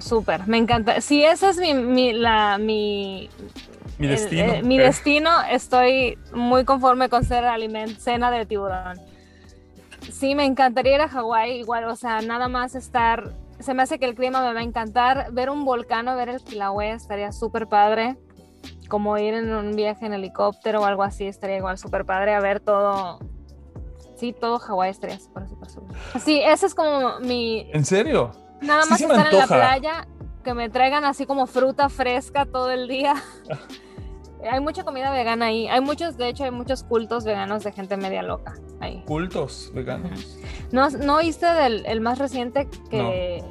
[0.01, 1.01] Súper, me encanta.
[1.01, 3.29] Si ese es mi, mi, la, mi,
[3.99, 4.53] Mi el- destino.
[4.55, 8.99] eh, mi destino, estoy muy conforme con ser aliment, cena de tiburón.
[10.13, 13.33] Sí, me encantaría ir a Hawái, igual, o sea, nada más estar.
[13.59, 15.33] Se me hace que el clima me va a encantar.
[15.33, 18.17] Ver un volcán o ver el Kilauea estaría súper padre.
[18.89, 22.35] Como ir en un viaje en helicóptero o algo así, estaría igual súper padre.
[22.35, 23.19] A ver todo.
[24.17, 25.97] Sí, todo Hawái estaría súper, súper, súper.
[26.21, 28.33] Sí, ese es como mi, ¿En serio?
[28.61, 30.07] Nada más estar en la playa,
[30.43, 33.15] que me traigan así como fruta fresca todo el día.
[34.51, 35.69] hay mucha comida vegana ahí.
[35.69, 39.03] Hay muchos, de hecho, hay muchos cultos veganos de gente media loca ahí.
[39.07, 40.39] Cultos veganos.
[40.73, 43.43] ¿No, no oíste del el más reciente que...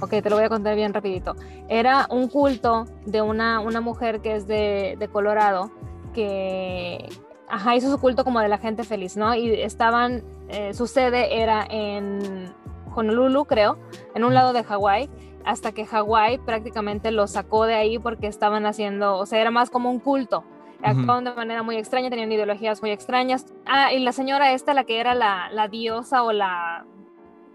[0.00, 1.36] Ok, te lo voy a contar bien rapidito.
[1.68, 5.70] Era un culto de una, una mujer que es de, de Colorado
[6.12, 7.08] que
[7.52, 9.34] ajá, hizo su culto como de la gente feliz, ¿no?
[9.34, 12.52] Y estaban, eh, su sede era en
[12.94, 13.78] Honolulu, creo,
[14.14, 15.10] en un lado de Hawái,
[15.44, 19.70] hasta que Hawái prácticamente lo sacó de ahí porque estaban haciendo, o sea, era más
[19.70, 20.44] como un culto.
[20.84, 23.46] Actuaban de manera muy extraña, tenían ideologías muy extrañas.
[23.66, 26.84] Ah, y la señora esta, la que era la, la diosa o la...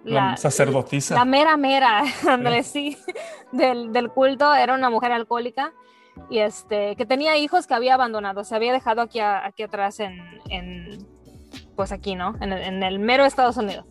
[0.06, 1.16] La sacerdotisa.
[1.16, 2.98] La mera mera, ándale, sí,
[3.52, 5.74] del, del culto, era una mujer alcohólica
[6.30, 10.00] y este, que tenía hijos que había abandonado, se había dejado aquí, a- aquí atrás
[10.00, 10.18] en,
[10.50, 11.06] en,
[11.76, 12.36] pues aquí, ¿no?
[12.40, 13.86] En el mero Estados Unidos.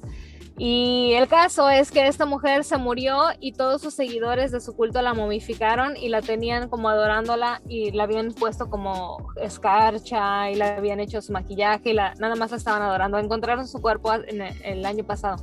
[0.59, 4.75] Y el caso es que esta mujer se murió y todos sus seguidores de su
[4.75, 10.55] culto la momificaron y la tenían como adorándola y la habían puesto como escarcha y
[10.55, 13.19] le habían hecho su maquillaje y la, nada más la estaban adorando.
[13.19, 15.37] Encontraron su cuerpo en el, el año pasado.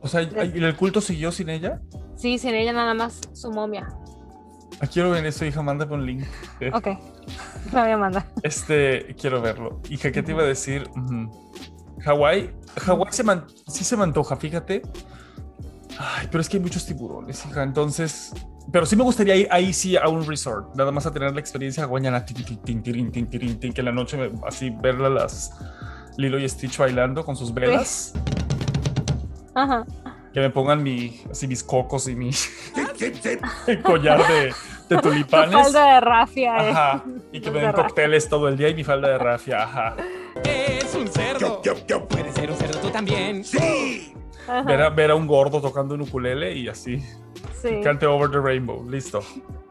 [0.00, 0.28] O sea, ¿y
[0.64, 1.82] el culto siguió sin ella?
[2.16, 3.88] Sí, sin ella nada más su momia.
[4.80, 6.24] Ah, quiero ver eso, hija, mándame un link.
[6.60, 6.86] Eh, Ok,
[7.74, 8.24] la voy a mandar.
[8.42, 9.82] Este, quiero verlo.
[9.90, 10.88] Hija, ¿qué te iba a decir?
[10.96, 11.49] Ujú.
[12.04, 12.50] Hawái,
[12.82, 14.82] Hawái se man- sí se me antoja, fíjate.
[15.98, 18.32] Ay, pero es que hay muchos tiburones, hija, entonces...
[18.72, 21.40] Pero sí me gustaría ir ahí sí a un resort, nada más a tener la
[21.40, 22.34] experiencia hawaiana, que
[23.76, 25.50] en la noche así verla las
[26.16, 28.12] Lilo y Stitch bailando con sus velas,
[29.54, 29.84] Ajá.
[30.32, 32.30] que me pongan mi, así mis cocos y mi
[33.82, 34.54] collar de,
[34.88, 35.52] de tulipanes.
[35.54, 36.56] Falda de rafia.
[36.68, 36.70] eh.
[36.70, 37.04] Ajá.
[37.32, 39.62] Y que me den cócteles todo el día y mi falda de rafia.
[39.64, 39.96] Ajá.
[41.62, 42.08] Es un cerdo.
[42.08, 43.42] Puedes ser un cerdo tú también.
[44.48, 46.98] Ajá, Ver a, ver a un gordo tocando un ukulele y así.
[47.60, 47.80] sí.
[47.84, 48.88] Cante Over the Rainbow.
[48.88, 49.20] Listo.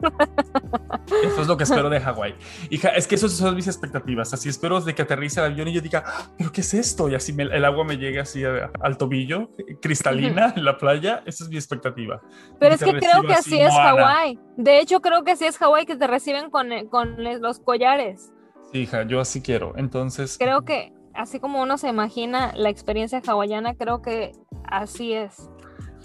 [1.24, 2.34] Eso es lo que espero de Hawái.
[2.70, 4.32] Hija, es que esas son mis expectativas.
[4.32, 7.08] Así espero de que aterrice el avión y yo diga, "Ah, ¿pero qué es esto?
[7.08, 9.50] Y así me- el agua me llegue así a- al tobillo,
[9.82, 11.22] cristalina en la playa.
[11.26, 12.20] Esa es mi expectativa.
[12.58, 13.88] Pero Y es que creo que así es Moana.
[13.90, 14.38] Hawái.
[14.56, 18.32] De hecho, creo que así es Hawái que te reciben con, eh, con los collares.
[18.72, 19.74] Sí, hija, yo así quiero.
[19.76, 24.32] Entonces, Creo que así como uno se imagina la experiencia hawaiana, creo que
[24.64, 25.48] así es.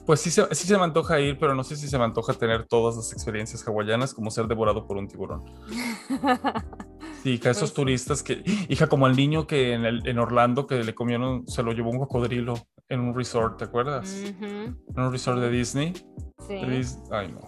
[0.06, 2.34] Pues sí se, sí se me antoja ir, pero no sé si se me antoja
[2.34, 5.44] tener todas las experiencias hawaianas como ser devorado por un tiburón.
[7.24, 10.68] Sí, hija, esos Pues turistas que, hija, como el niño que en, el- en Orlando
[10.68, 12.54] que le comieron, se lo llevó un cocodrilo
[12.88, 14.14] en un resort, ¿te acuerdas?
[14.22, 15.94] En un resort de Disney.
[16.48, 16.54] sí.
[16.54, 17.40] De Dis- Ay, no.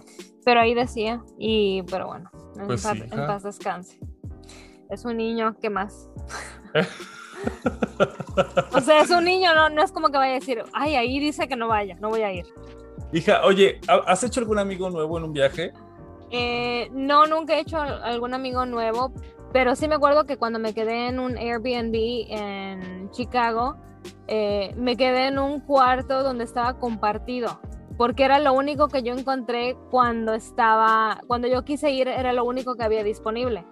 [0.44, 2.28] Pero ahí decía, y pero bueno.
[2.58, 4.00] En, Pues paz, en paz descanse.
[4.90, 6.08] Es un niño, ¿qué más?
[8.74, 11.18] o sea, es un niño, no, no es como que vaya a decir, ay, ahí
[11.18, 12.46] dice que no vaya, no voy a ir.
[13.12, 15.72] Hija, oye, ¿ha- ¿has hecho algún amigo nuevo en un viaje?
[16.30, 19.12] Eh, no, nunca he hecho algún amigo nuevo,
[19.52, 21.94] pero sí me acuerdo que cuando me quedé en un Airbnb
[22.28, 23.76] en Chicago,
[24.26, 27.60] eh, me quedé en un cuarto donde estaba compartido,
[27.96, 32.44] porque era lo único que yo encontré cuando estaba, cuando yo quise ir, era lo
[32.44, 33.64] único que había disponible.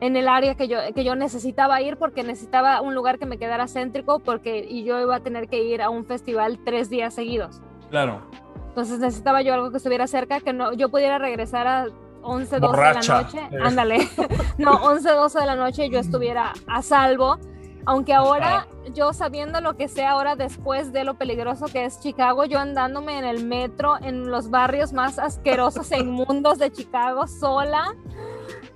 [0.00, 3.38] En el área que yo, que yo necesitaba ir porque necesitaba un lugar que me
[3.38, 7.14] quedara céntrico porque y yo iba a tener que ir a un festival tres días
[7.14, 7.60] seguidos.
[7.90, 8.22] Claro.
[8.68, 11.86] Entonces necesitaba yo algo que estuviera cerca, que no, yo pudiera regresar a
[12.22, 13.00] 11, 12 Borracha.
[13.00, 13.56] de la noche.
[13.56, 13.60] Eh.
[13.62, 14.08] Ándale.
[14.58, 17.38] no, 11, 12 de la noche yo estuviera a salvo.
[17.86, 22.44] Aunque ahora, yo sabiendo lo que sé ahora después de lo peligroso que es Chicago,
[22.44, 27.96] yo andándome en el metro, en los barrios más asquerosos e inmundos de Chicago, sola.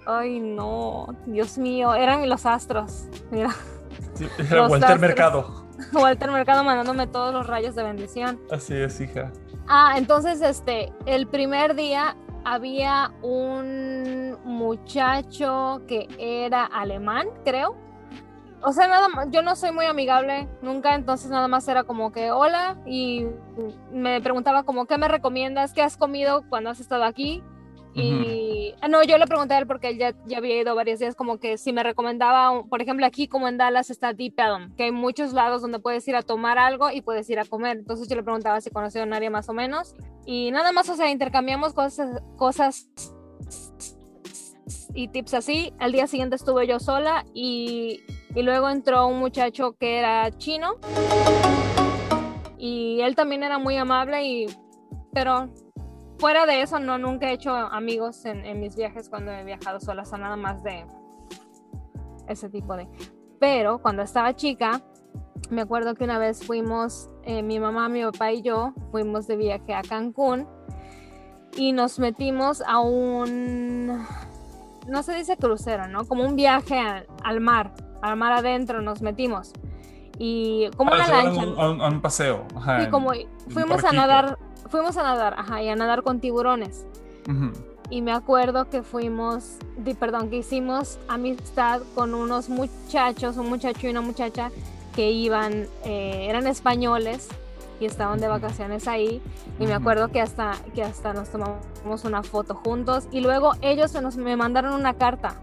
[0.06, 3.04] Ay, no, Dios mío, eran los astros.
[3.30, 3.50] Mira,
[4.14, 5.00] Sí, era Los Walter astros.
[5.00, 5.64] Mercado.
[5.92, 8.40] Walter Mercado mandándome todos los rayos de bendición.
[8.50, 9.32] Así es, hija.
[9.68, 17.76] Ah, entonces este, el primer día había un muchacho que era alemán, creo.
[18.64, 22.12] O sea, nada más, yo no soy muy amigable nunca, entonces nada más era como
[22.12, 23.26] que hola y
[23.92, 27.42] me preguntaba como qué me recomiendas, qué has comido cuando has estado aquí.
[27.94, 30.98] Y ah, no, yo le pregunté a él porque él ya, ya había ido varios
[30.98, 34.74] días, como que si me recomendaba, por ejemplo, aquí como en Dallas está Deep Ellum,
[34.76, 37.78] que hay muchos lados donde puedes ir a tomar algo y puedes ir a comer.
[37.78, 39.94] Entonces yo le preguntaba si conocía un área más o menos.
[40.24, 42.88] Y nada más, o sea, intercambiamos cosas, cosas
[44.94, 45.72] y tips así.
[45.78, 48.00] Al día siguiente estuve yo sola y,
[48.34, 50.76] y luego entró un muchacho que era chino.
[52.58, 54.46] Y él también era muy amable y...
[55.12, 55.50] Pero
[56.22, 59.80] fuera de eso, no, nunca he hecho amigos en, en mis viajes cuando he viajado
[59.80, 60.86] sola, son nada más de
[62.28, 62.88] ese tipo de...
[63.40, 64.80] Pero cuando estaba chica,
[65.50, 69.34] me acuerdo que una vez fuimos, eh, mi mamá, mi papá y yo, fuimos de
[69.36, 70.46] viaje a Cancún
[71.56, 74.06] y nos metimos a un,
[74.86, 76.04] no se dice crucero, ¿no?
[76.04, 79.52] Como un viaje al, al mar, al mar adentro nos metimos.
[80.18, 81.42] Y como Ah, una van a lancha.
[81.48, 82.46] un- A un, a un paseo.
[82.54, 83.10] Ajá, Sí, como
[83.48, 84.38] fuimos a nadar,
[84.72, 86.84] fuimos a nadar, ajá, y a nadar con tiburones.
[87.28, 87.52] Ujú.
[87.90, 93.86] Y me acuerdo que fuimos, di- perdón, que hicimos amistad con unos muchachos, un muchacho
[93.86, 94.50] y una muchacha
[94.96, 97.28] que iban, eh, eran españoles
[97.80, 99.20] y estaban de vacaciones ahí.
[99.60, 103.06] Y me acuerdo que hasta, que hasta nos tomamos una foto juntos.
[103.12, 105.34] Y luego ellos se nos, me mandaron una carta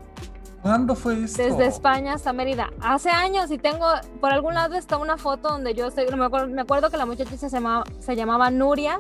[0.62, 1.42] ¿Cuándo fue esto?
[1.44, 2.72] desde España hasta Mérida.
[2.82, 3.86] Hace años y tengo,
[4.20, 7.06] por algún lado está una foto donde yo estoy, me acuerdo, me acuerdo que la
[7.06, 9.00] muchacha se llamaba, se llamaba Nuria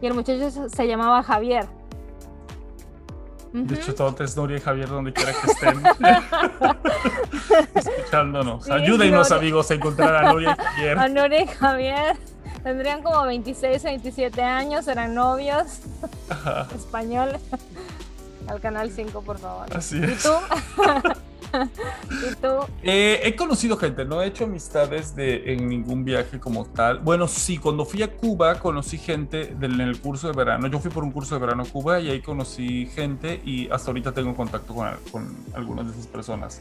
[0.00, 1.66] y el muchacho se, llamaba Javier.
[3.52, 5.82] De hecho, todos Nuria y Javier, donde quiera que estén.
[7.74, 8.64] Escuchándonos.
[8.64, 9.40] Sí, Ayúdenos, Nuria.
[9.40, 10.98] amigos, a encontrar a Nuria y Javier.
[10.98, 12.16] A Nuria y Javier
[12.62, 15.80] tendrían como 26 o 27 años, eran novios
[16.28, 17.40] Ajá, españoles.
[18.48, 19.66] Al canal 5, por favor.
[19.76, 20.22] así ¿Y es.
[20.22, 20.30] tú?
[21.50, 22.48] ¿Y tú?
[22.82, 26.98] Eh, he conocido gente, no he hecho amistades de, en ningún viaje como tal.
[26.98, 30.66] Bueno, sí, cuando fui a Cuba conocí gente del, en el curso de verano.
[30.66, 33.90] Yo fui por un curso de verano a Cuba y ahí conocí gente y hasta
[33.90, 36.60] ahorita tengo contacto con, con algunas de esas personas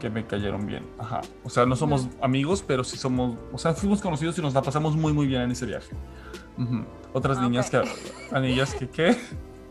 [0.00, 0.84] que me cayeron bien.
[0.98, 1.20] Ajá.
[1.44, 4.62] O sea, no somos amigos, pero sí somos, o sea, fuimos conocidos y nos la
[4.62, 5.94] pasamos muy, muy bien en ese viaje.
[6.58, 6.84] Ujú.
[7.12, 7.82] Otras Ah, niñas ok.
[7.82, 7.90] que,
[8.36, 9.16] anillas que, ¿qué?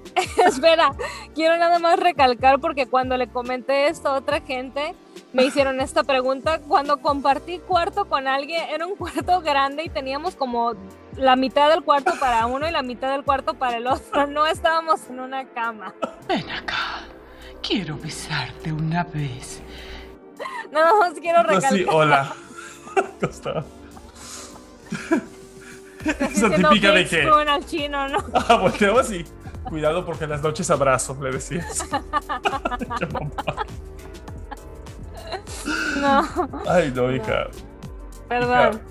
[0.45, 0.93] Espera,
[1.33, 4.95] quiero nada más recalcar porque cuando le comenté esto a otra gente,
[5.31, 6.59] me hicieron esta pregunta.
[6.59, 10.73] Cuando compartí cuarto con alguien, era un cuarto grande y teníamos como
[11.17, 14.27] la mitad del cuarto para uno y la mitad del cuarto para el otro.
[14.27, 15.93] No estábamos en una cama.
[16.27, 17.05] Ven acá.
[17.61, 19.61] Quiero besarte una vez.
[20.71, 21.73] Nada más quiero recalcar.
[21.73, 22.33] Así, hola.
[23.19, 23.63] Costaba.
[26.03, 27.23] Esa diciendo típica de que.
[27.23, 28.17] spoon al chino, ¿no?
[28.33, 29.23] Ah, volteaba así.
[29.69, 31.85] Cuidado porque en las noches abrazo, le decías.
[35.99, 36.21] No,
[36.67, 37.47] Ay, no, hija.
[38.27, 38.81] perdón.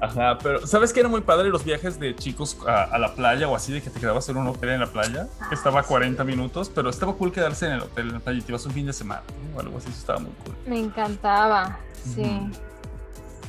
[0.00, 3.48] Ajá, pero ¿sabes qué era muy padre los viajes de chicos a, a la playa
[3.48, 5.28] o así, de que te quedabas en un hotel en la playa?
[5.48, 8.38] Que estaba a 40 minutos, pero estaba cool quedarse en el hotel en la playa
[8.38, 9.56] y te ibas un fin de semana ¿no?
[9.56, 10.54] o algo así, eso estaba muy cool.
[10.66, 11.78] Me encantaba,
[12.14, 12.50] sí.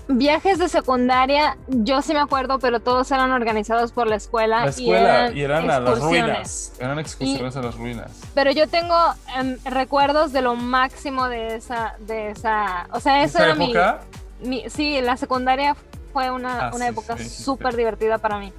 [0.07, 4.63] Viajes de secundaria, yo sí me acuerdo, pero todos eran organizados por la escuela.
[4.63, 6.73] La escuela y eran, a las ruinas.
[6.79, 8.11] Eran excursiones a las ruinas.
[8.35, 8.95] Pero yo tengo
[9.35, 13.65] em, recuerdos de lo máximo de esa, de esa, o sea, eso ¿Esa era mi,
[13.71, 14.01] época?
[14.41, 15.75] mi- sí, la secundaria
[16.13, 17.43] fue una, Ah, una sí, época sí, sí, sí.
[17.43, 18.53] súper divertida para mí.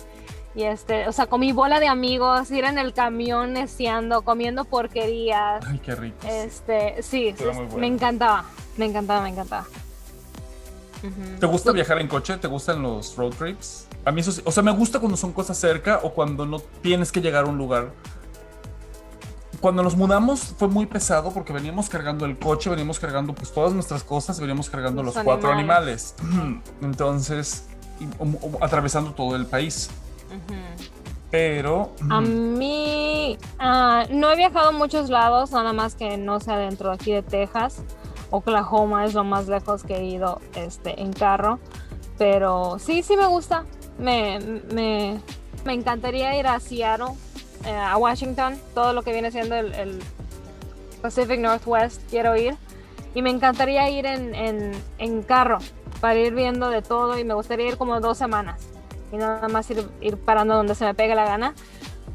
[0.57, 4.65] Y este, o sea, con mi bola de amigos, ir en el camión neciando, comiendo
[4.65, 5.65] porquerías.
[5.65, 6.17] Ay, qué rico.
[6.23, 6.29] sí.
[6.29, 7.79] Este, sí, Era muy bueno.
[7.79, 8.45] me encantaba,
[8.79, 9.29] me encantaba,
[11.41, 12.37] ¿Te gusta viajar en coche?
[12.39, 13.87] ¿Te gustan los road trips?
[14.05, 14.43] A mí eso sí.
[14.45, 17.49] O sea, me gusta cuando son cosas cerca o cuando no tienes que llegar a
[17.49, 17.91] un lugar.
[19.61, 23.73] Cuando nos mudamos fue muy pesado porque veníamos cargando el coche, veníamos cargando pues todas
[23.73, 26.15] nuestras cosas, veníamos cargando los, Los cuatro animales.
[26.83, 27.65] Entonces,
[28.01, 29.89] y- um, um, atravesando todo el país.
[31.31, 36.57] Pero A mí ah, no he viajado a muchos lados, nada más que no sea
[36.57, 37.83] dentro de aquí de Texas.
[38.31, 41.59] Oklahoma es lo más lejos que he ido este, en carro.
[42.19, 43.65] Pero sí, sí me gusta.
[43.99, 44.39] Me,
[44.73, 45.21] me,
[45.65, 47.15] me encantaría ir a Seattle,
[47.65, 50.01] eh, a Washington, todo lo que viene siendo el,
[51.03, 52.57] Pacific Northwest, quiero ir.
[53.15, 55.59] Y me encantaría ir en, en, en carro
[56.01, 58.61] para ir viendo de todo y me gustaría ir como dos semanas
[59.13, 61.55] y nada más ir, ir parando donde se me pegue la gana.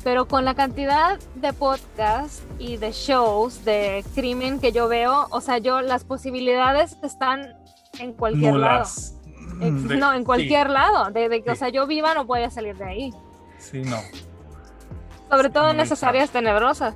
[0.03, 5.41] Pero con la cantidad de podcasts y de shows de crimen que yo veo, o
[5.41, 7.53] sea, yo las posibilidades están
[7.99, 8.81] en cualquier lado.
[8.81, 9.15] Ex-
[9.87, 11.11] De- no, en sí, cualquier lado.
[11.11, 13.13] De, de que, o sea, yo viva no voy a salir de ahí.
[13.59, 13.97] Sí, no.
[15.29, 16.95] Sobre todo en esas áreas tenebrosas.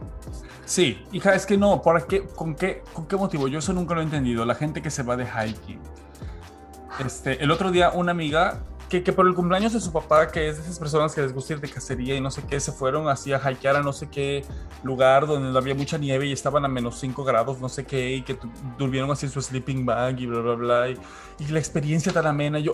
[0.66, 3.48] Sí, hija, es que no, ¿para qué, con, qué, ¿con qué motivo?
[3.48, 4.46] Yo eso nunca lo he entendido.
[4.46, 5.80] La gente que se va de hiking.
[7.06, 10.58] Este, el otro día una amiga que, por el cumpleaños de su papá, que es
[10.58, 13.08] de esas personas que les gusta ir de cacería y no sé qué, se fueron
[13.08, 14.46] así a hikear a no sé qué
[14.84, 18.22] lugar donde había mucha nieve y estaban a menos 5 grados, no sé qué, y
[18.22, 18.38] que
[18.78, 20.90] durmieron así en su sleeping bag y bla, bla, bla.
[20.90, 20.98] Y,
[21.50, 22.74] la experiencia tan amena, yo...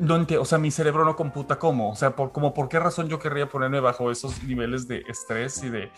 [0.00, 2.78] No entiendo, o sea, mi cerebro no computa cómo, o sea, por, como por qué
[2.78, 5.90] razón yo querría ponerme bajo esos niveles de estrés y de,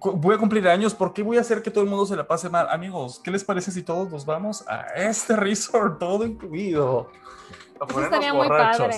[0.00, 2.26] voy a cumplir años, ¿por qué voy a hacer que todo el mundo se la
[2.26, 2.66] pase mal?
[2.70, 7.10] Amigos, ¿qué les parece si todos nos vamos a este resort, todo incluido?
[7.80, 8.96] A Eso estaría muy padre.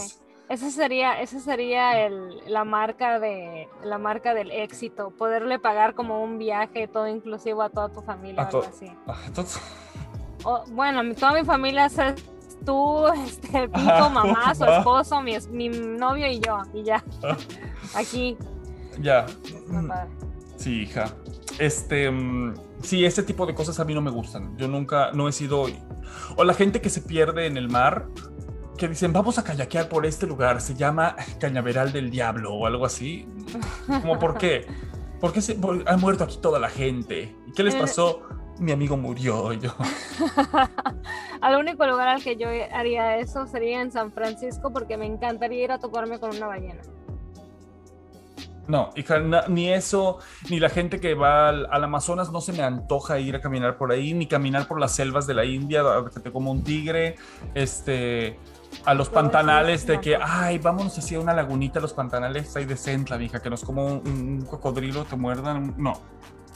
[0.49, 6.25] Esa sería, esa sería el- la marca de la marca del éxito, poderle pagar como
[6.25, 8.91] un viaje todo inclusivo a toda tu familia A to- así.
[9.07, 9.17] Ah,
[10.43, 11.97] O, bueno, toda mi familia es
[12.65, 14.79] tú, este, Pico, Ajá, mamá, su va.
[14.79, 17.05] esposo, mi, mi novio y yo, y ya.
[17.95, 18.37] Aquí.
[19.01, 19.27] ya.
[19.87, 20.11] padre.
[20.57, 21.15] Sí, hija.
[21.59, 24.57] Este, mm, sí, ese tipo de cosas a mí no me gustan.
[24.57, 25.67] Yo nunca, no he sido...
[26.37, 28.07] O la gente que se pierde en el mar,
[28.77, 32.87] que dicen, vamos a kayakear por este lugar, se llama Cañaveral del Diablo o algo
[32.87, 33.29] así.
[33.87, 34.67] Como, ¿por qué?
[35.21, 37.37] ¿Por qué se, por- ha muerto aquí toda la gente?
[37.47, 37.79] ¿Y qué les Eh.
[37.81, 38.23] pasó?
[38.59, 39.53] Mi amigo murió.
[39.55, 39.71] Yo,
[41.41, 45.65] Al único lugar al que yo haría eso sería en San Francisco porque me encantaría
[45.65, 46.81] ir a toparme con una ballena.
[48.69, 49.19] no, hija,
[49.49, 50.19] ni eso,
[50.49, 53.77] ni la gente que va al, al Amazonas, no se me antoja ir a caminar
[53.79, 55.83] por ahí, ni caminar por las selvas de la India,
[56.15, 57.17] que te como un tigre,
[57.55, 58.39] este,
[58.85, 63.21] a los pantanales de que, ay, vámonos hacia una lagunita, los pantanales ahí de Centla,
[63.21, 65.95] hija, que nos como un, un cocodrilo, te muerdan, no.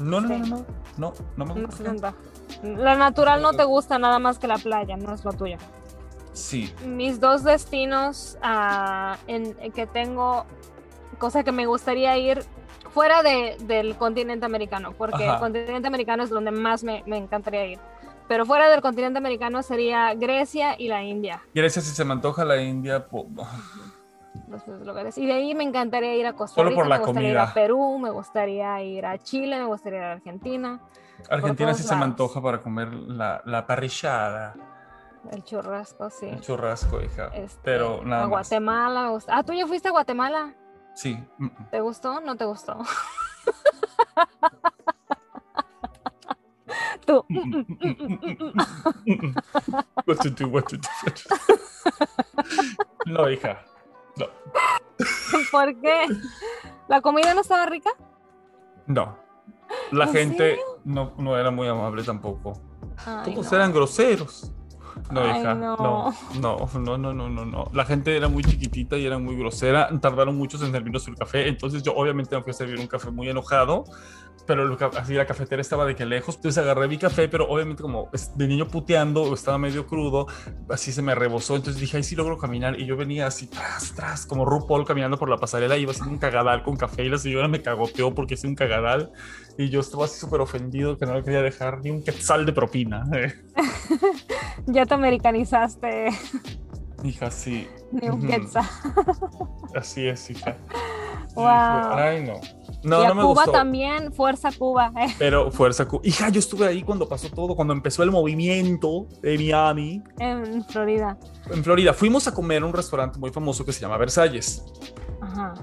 [0.00, 0.50] No, no, Sí.
[0.50, 0.64] no, no,
[0.96, 2.14] no, no me gusta.
[2.62, 5.56] Lo natural no te gusta nada más que la playa, no es lo tuyo.
[6.32, 10.46] Sí, Mis dos destinos ah, en, en que tengo,
[11.18, 12.44] cosa que me gustaría ir
[12.90, 15.34] fuera de- del continente americano, porque Ajá.
[15.34, 17.78] el continente americano es donde más me, me encantaría ir.
[18.29, 22.45] Pero fuera del continente americano sería Grecia y la India, gracias si se me antoja
[22.45, 23.27] la India, po-
[24.49, 25.18] los dos lugares.
[25.18, 27.35] Y de ahí me encantaría ir a Costa Solo Rica, por la me gustaría ir
[27.37, 27.51] comida.
[27.51, 30.81] a Perú, me gustaría ir a Chile, me gustaría ir a Argentina,
[31.31, 34.55] Argentina sí se me antoja para comer la, la parrillada,
[35.31, 36.27] el churrasco, sí.
[36.27, 38.31] el churrasco, hija, Este, pero nada a más.
[38.31, 39.37] Guatemala me gusta.
[39.37, 40.53] Ah, tú ya fuiste a Guatemala.
[40.95, 41.14] Sí.
[41.39, 41.70] mm, mm.
[41.70, 42.20] ¿Te gustó?
[42.20, 42.79] ¿No te gustó?
[47.07, 47.24] Tú.
[50.07, 53.12] What to do, what to do, what to do.
[53.12, 53.59] No, hija.
[54.16, 54.26] No.
[55.50, 56.07] ¿Por qué?
[56.88, 57.90] ¿La comida no estaba rica?
[58.86, 59.16] No.
[59.92, 62.55] La ¿En gente no, no era muy amable tampoco.
[63.05, 63.57] Ay, Todos no.
[63.59, 64.52] eran groseros.
[65.11, 65.55] No, hija.
[65.55, 65.76] no.
[65.76, 66.12] No.
[66.40, 67.70] no, no, no, no, no, no.
[67.72, 69.88] La gente era muy chiquitita y era muy grosera.
[70.00, 71.48] Tardaron muchos en servirnos el café.
[71.48, 73.84] Entonces yo obviamente me fui a servir un café muy enojado.
[74.46, 76.36] Pero que- así la cafetera estaba de que lejos.
[76.36, 80.26] Entonces agarré mi café, pero obviamente como de niño puteando, estaba medio crudo,
[80.68, 81.57] así se me rebosó.
[81.57, 82.78] Entonces dije, ay, sí logro caminar.
[82.78, 85.78] Y yo venía así, tras, tras, como RuPaul caminando por la pasarela.
[85.78, 89.12] Iba haciendo un cagadal con café y la señora me cagoteó porque hice un cagadal.
[89.57, 92.52] Y yo estaba así súper ofendido que no le quería dejar ni un quetzal de
[92.52, 93.05] propina.
[94.66, 96.09] Ya te americanizaste.
[97.03, 97.68] Hija, sí.
[97.93, 98.26] Ni un Ujú.
[98.28, 98.64] quetzal.
[99.74, 100.57] Así es, hija.
[101.35, 101.45] Wow.
[101.47, 102.35] Ay, no.
[102.85, 103.51] No, y a no me Cuba gustó.
[103.51, 104.93] también, fuerza Cuba.
[104.97, 105.85] eh, Pero fuerza.
[105.89, 110.64] Cu- Hija, yo estuve ahí cuando pasó todo, cuando empezó el movimiento de Miami, en
[110.66, 111.18] Florida.
[111.51, 111.93] en Florida.
[111.93, 114.64] Fuimos a comer a un restaurante muy famoso que se llama Versalles.
[115.20, 115.55] Ajá.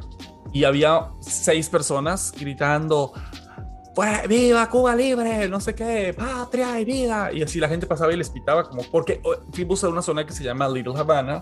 [0.52, 3.14] y había seis personas gritando,
[3.94, 5.48] "Fue- ¡Viva Cuba libre!
[5.50, 7.32] No sé qué, patria y vida.
[7.34, 10.26] Y así la gente pasaba y les pitaba como, porque oh, fuimos a una zona
[10.26, 11.42] que se llama Little Havana,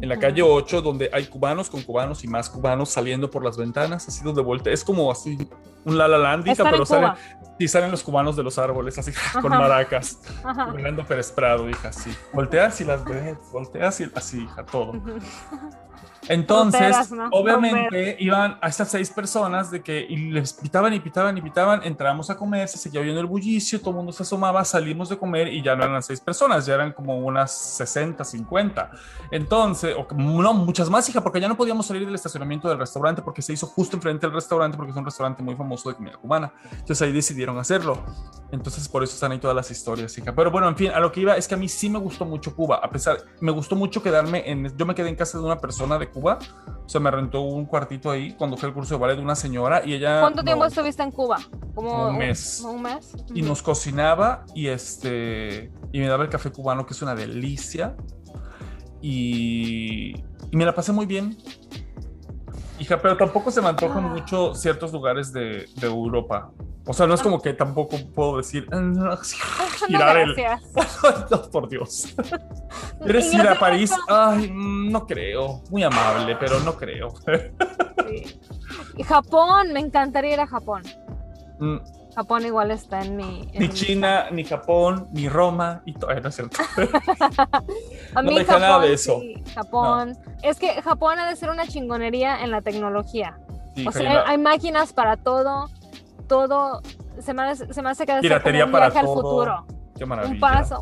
[0.00, 3.56] en la calle 8, donde hay cubanos con cubanos y más cubanos saliendo por las
[3.56, 4.72] ventanas, así donde voltea.
[4.72, 5.36] Es como así
[5.84, 10.18] un La La Landita, pero salen, los cubanos de los árboles, así con maracas.
[10.42, 12.10] Bailando Pérez Prado, hija, así.
[12.32, 14.92] Volteas y las ves, volteas y así, hija, todo.
[16.28, 17.28] Entonces, ¿no?
[17.32, 21.82] obviamente, iban a estas seis personas de que y les pitaban y pitaban y pitaban,
[21.82, 25.18] entramos a comer, se seguía oyendo el bullicio, todo el mundo se asomaba, salimos de
[25.18, 28.90] comer y ya no eran las seis personas, ya eran como unas 60, 50.
[29.30, 33.22] Entonces, o no, muchas más, hija, porque ya no podíamos salir del estacionamiento del restaurante
[33.22, 36.16] porque se hizo justo enfrente del restaurante porque es un restaurante muy famoso de comida
[36.16, 36.52] cubana.
[36.72, 37.98] Entonces ahí decidieron hacerlo.
[38.52, 40.34] Entonces por eso están ahí todas las historias, hija.
[40.34, 42.24] Pero bueno, en fin, a lo que iba es que a mí sí me gustó
[42.24, 45.44] mucho Cuba, a pesar, me gustó mucho quedarme en, yo me quedé en casa de
[45.44, 48.94] una persona de Cuba, o sea, me rentó un cuartito ahí cuando fue el curso
[48.94, 50.20] de ballet de una señora y ella...
[50.20, 51.38] ¿Cuánto tiempo no- estuviste en Cuba?
[51.74, 52.62] Como Un mes.
[52.66, 53.12] ¿Un mes?
[53.34, 57.94] y nos cocinaba y este y me daba el café cubano que es una delicia
[59.00, 60.14] y,
[60.50, 61.36] y me la pasé muy bien
[62.80, 66.50] hija pero tampoco se me antojan mucho ciertos lugares de, de Europa
[66.86, 69.16] o sea no es como que tampoco puedo decir "Ah, no, No,
[69.86, 70.34] girar el.
[71.30, 72.14] No, por Dios
[73.02, 73.92] ¿Quieres ir a París?
[74.08, 75.62] Ay, mm, no creo.
[75.70, 77.08] Muy amable, pero no creo.
[78.06, 79.02] Sí.
[79.04, 80.82] Japón, me encantaría ir a Japón.
[81.58, 81.76] Mm,
[82.14, 83.42] Japón igual está en mi...
[83.52, 86.12] en Ni mi China, ni Japón, ni Roma, y todo.
[86.20, 86.58] No es cierto.
[88.14, 89.20] A No mí deja Japón, nada de eso.
[89.20, 90.16] sí, Japón.
[90.42, 93.38] Es que Japón ha de ser una chingonería en la tecnología.
[93.76, 95.68] Sí, O sea, hay máquinas para todo,
[96.28, 96.82] todo.
[97.20, 99.14] Se me, hace- se me hace que Piratería para viaje al todo.
[99.16, 99.66] futuro.
[100.00, 100.32] Qué maravilla.
[100.34, 100.80] Un paso,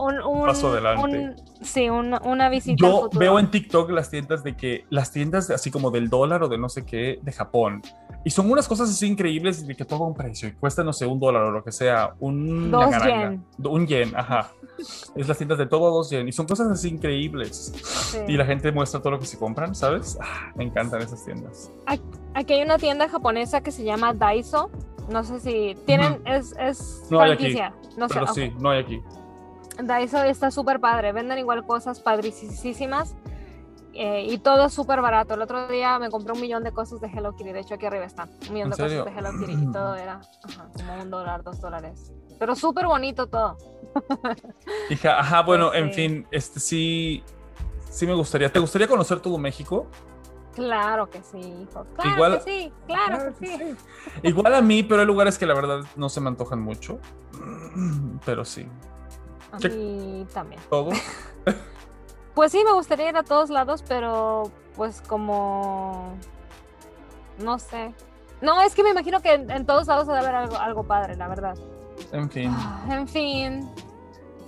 [0.00, 1.00] un, un- Paso adelante.
[1.18, 3.20] un- sí, una, una visita Yo futuro.
[3.20, 6.58] veo en TikTok las tiendas de que, las tiendas así como del dólar o de
[6.58, 7.82] no sé qué, de Japón.
[8.24, 11.06] Y son unas cosas así increíbles de que todo un precio y cuesta, no sé,
[11.06, 13.44] un dólar o lo que sea, un Dos yen.
[13.62, 14.50] Un yen, ajá.
[15.14, 16.26] Es las tiendas de todo a dos yen.
[16.26, 17.72] Y son cosas así increíbles.
[18.10, 18.18] Sí.
[18.26, 20.18] Y la gente muestra todo lo que se compran, ¿sabes?
[20.20, 21.70] Ah, me encantan esas tiendas.
[22.34, 24.68] Aquí hay una tienda japonesa que se llama Daiso.
[25.08, 27.74] No sé si tienen, es, es No hay aquí, franquicia.
[27.96, 28.32] No sé, Pero ok.
[28.34, 29.02] sí, no hay aquí.
[29.82, 31.12] Daiso está súper padre.
[31.12, 33.14] Venden igual cosas padricísimas.
[33.94, 35.34] eh, y todo es súper barato.
[35.34, 37.52] El otro día me compré un millón de cosas de Hello Kitty.
[37.52, 38.28] De hecho, aquí arriba están.
[38.48, 39.04] Un millón ¿En de serio?
[39.04, 39.52] cosas de Hello Kitty.
[39.64, 42.12] Y todo era ajá, como un dólar, dos dólares.
[42.38, 43.56] Pero súper bonito todo.
[44.90, 47.22] Hija, ajá, bueno, en fin, este sí,
[47.90, 48.52] sí me gustaría.
[48.52, 49.86] ¿Te gustaría conocer todo México?
[50.58, 51.86] Claro que sí, hijo.
[51.94, 53.76] Claro Igual- que sí, claro, que sí.
[54.22, 56.98] Igual a mí, pero hay lugares que la verdad no se me antojan mucho.
[58.26, 58.66] Pero sí,
[59.52, 60.60] A mí también.
[60.68, 60.90] todo.
[62.34, 66.14] Pues sí, me gustaría ir a todos lados, pero pues como...
[67.42, 67.92] No sé.
[68.40, 71.16] No, es que me imagino que en, en todos lados debe haber algo, algo padre,
[71.16, 71.58] la verdad.
[72.12, 73.68] En fin, Ah, En fin.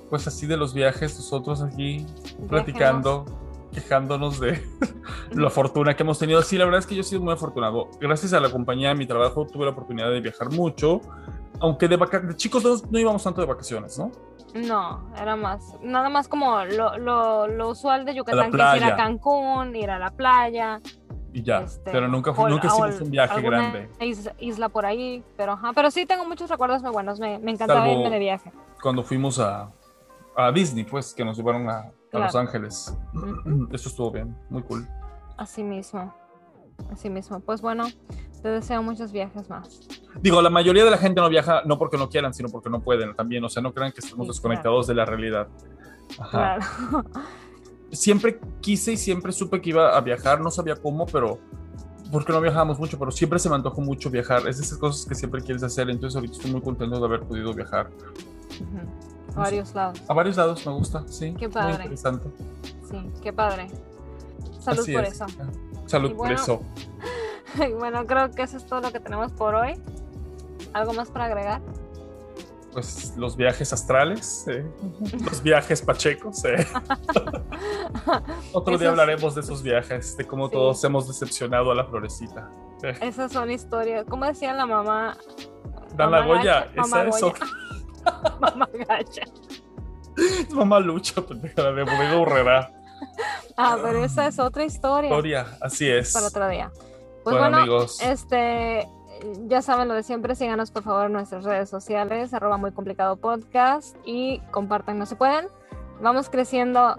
[0.08, 2.48] pues así de los viajes, nosotros aquí viajemos.
[2.48, 3.24] platicando,
[3.72, 4.62] quejándonos de
[5.32, 6.42] la fortuna que hemos tenido.
[6.42, 7.88] Sí, la verdad es que yo he sido muy afortunado.
[8.00, 11.00] Gracias a la compañía de mi trabajo tuve la oportunidad de viajar mucho.
[11.60, 14.10] Aunque de, de chicos no, no íbamos tanto de vacaciones, ¿no?
[14.54, 18.84] No, era más, nada más como lo, lo, lo usual de Yucatán, que es ir
[18.84, 18.96] a.
[18.96, 20.80] Cancún, ir a la playa.
[21.32, 21.60] Y ya.
[21.60, 23.88] este, pero nunca, o- nunca o hicimos un viaje grande.
[24.00, 27.52] is- Isla por ahí, pero ajá, pero sí tengo muchos recuerdos muy buenos, me, me
[27.52, 28.52] encantaba Salvo- irme de viaje.
[28.82, 29.70] Cuando fuimos a,
[30.36, 32.26] a Disney, pues, que nos llevaron a, a Claro.
[32.26, 32.96] Los Ángeles.
[33.14, 33.68] Ujú.
[33.72, 34.86] Eso estuvo bien, muy cool.
[35.36, 36.12] Así mismo,
[36.92, 37.38] así mismo.
[37.40, 37.86] Pues bueno,
[38.42, 39.80] te deseo muchos viajes más.
[40.20, 42.80] Digo, la mayoría de la gente no viaja no porque no quieran, sino porque no
[42.82, 43.44] pueden también.
[43.44, 45.46] O sea, no crean que estamos Sí, desconectados de la realidad.
[46.18, 46.30] Ajá.
[46.30, 47.04] Claro.
[47.92, 51.38] Siempre quise y siempre supe que iba a viajar, no sabía cómo, pero
[52.12, 54.46] porque no viajábamos mucho, pero siempre se me antojó mucho viajar.
[54.48, 55.88] Es de esas cosas que siempre quieres hacer.
[55.90, 57.88] Entonces, ahorita estoy muy contento de haber podido viajar
[58.60, 59.09] Ujú.
[59.34, 60.00] A varios lados.
[60.08, 60.66] a varios lados.
[60.66, 61.34] Me gusta, sí.
[61.38, 61.72] Qué Muy padre.
[61.84, 62.28] interesante.
[62.90, 63.68] Sí, qué padre.
[64.60, 65.12] Salud Así por es.
[65.14, 65.26] eso.
[65.86, 66.62] Salud por eso.
[67.56, 69.80] Y bueno, creo que eso es todo lo que tenemos por hoy.
[70.72, 71.60] ¿Algo más para agregar?
[72.72, 74.64] Pues los viajes astrales, eh,
[75.24, 76.44] los viajes pachecos.
[76.44, 76.64] eh.
[78.52, 80.52] Otro día hablaremos de esos viajes, de cómo Sí.
[80.52, 82.48] todos hemos decepcionado a la florecita.
[82.82, 84.04] Eh, Esas son historias.
[84.08, 85.16] ¿Cómo decía la mamá?
[85.96, 87.46] Dan la Goya, esa es otra-
[88.40, 89.22] Mamá gacha.
[90.16, 92.72] es mamá lucha, pendeja, de Bodega Urrera.
[93.56, 95.10] Ah, pero esa es otra historia.
[95.10, 96.12] Historia, así es.
[96.12, 96.70] Para otro día.
[97.24, 98.00] Pues Bueno, bueno, amigos.
[98.02, 98.88] este,
[99.46, 103.16] ya saben lo de siempre, síganos por favor en nuestras redes sociales, arroba muy complicado
[103.16, 105.46] podcast y compartan no se pueden.
[106.00, 106.96] Vamos creciendo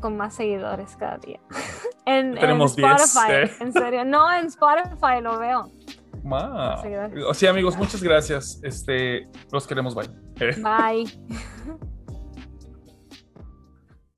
[0.00, 1.40] con más seguidores cada día.
[2.08, 3.50] En, Tenemos en 10, Spotify, ¿eh?
[3.58, 4.04] en serio.
[4.04, 5.68] No, en Spotify lo veo.
[6.26, 7.34] Wow.
[7.34, 8.60] Sí, amigos, muchas gracias.
[8.62, 10.08] Este, los queremos, bye.
[10.38, 11.06] Bye.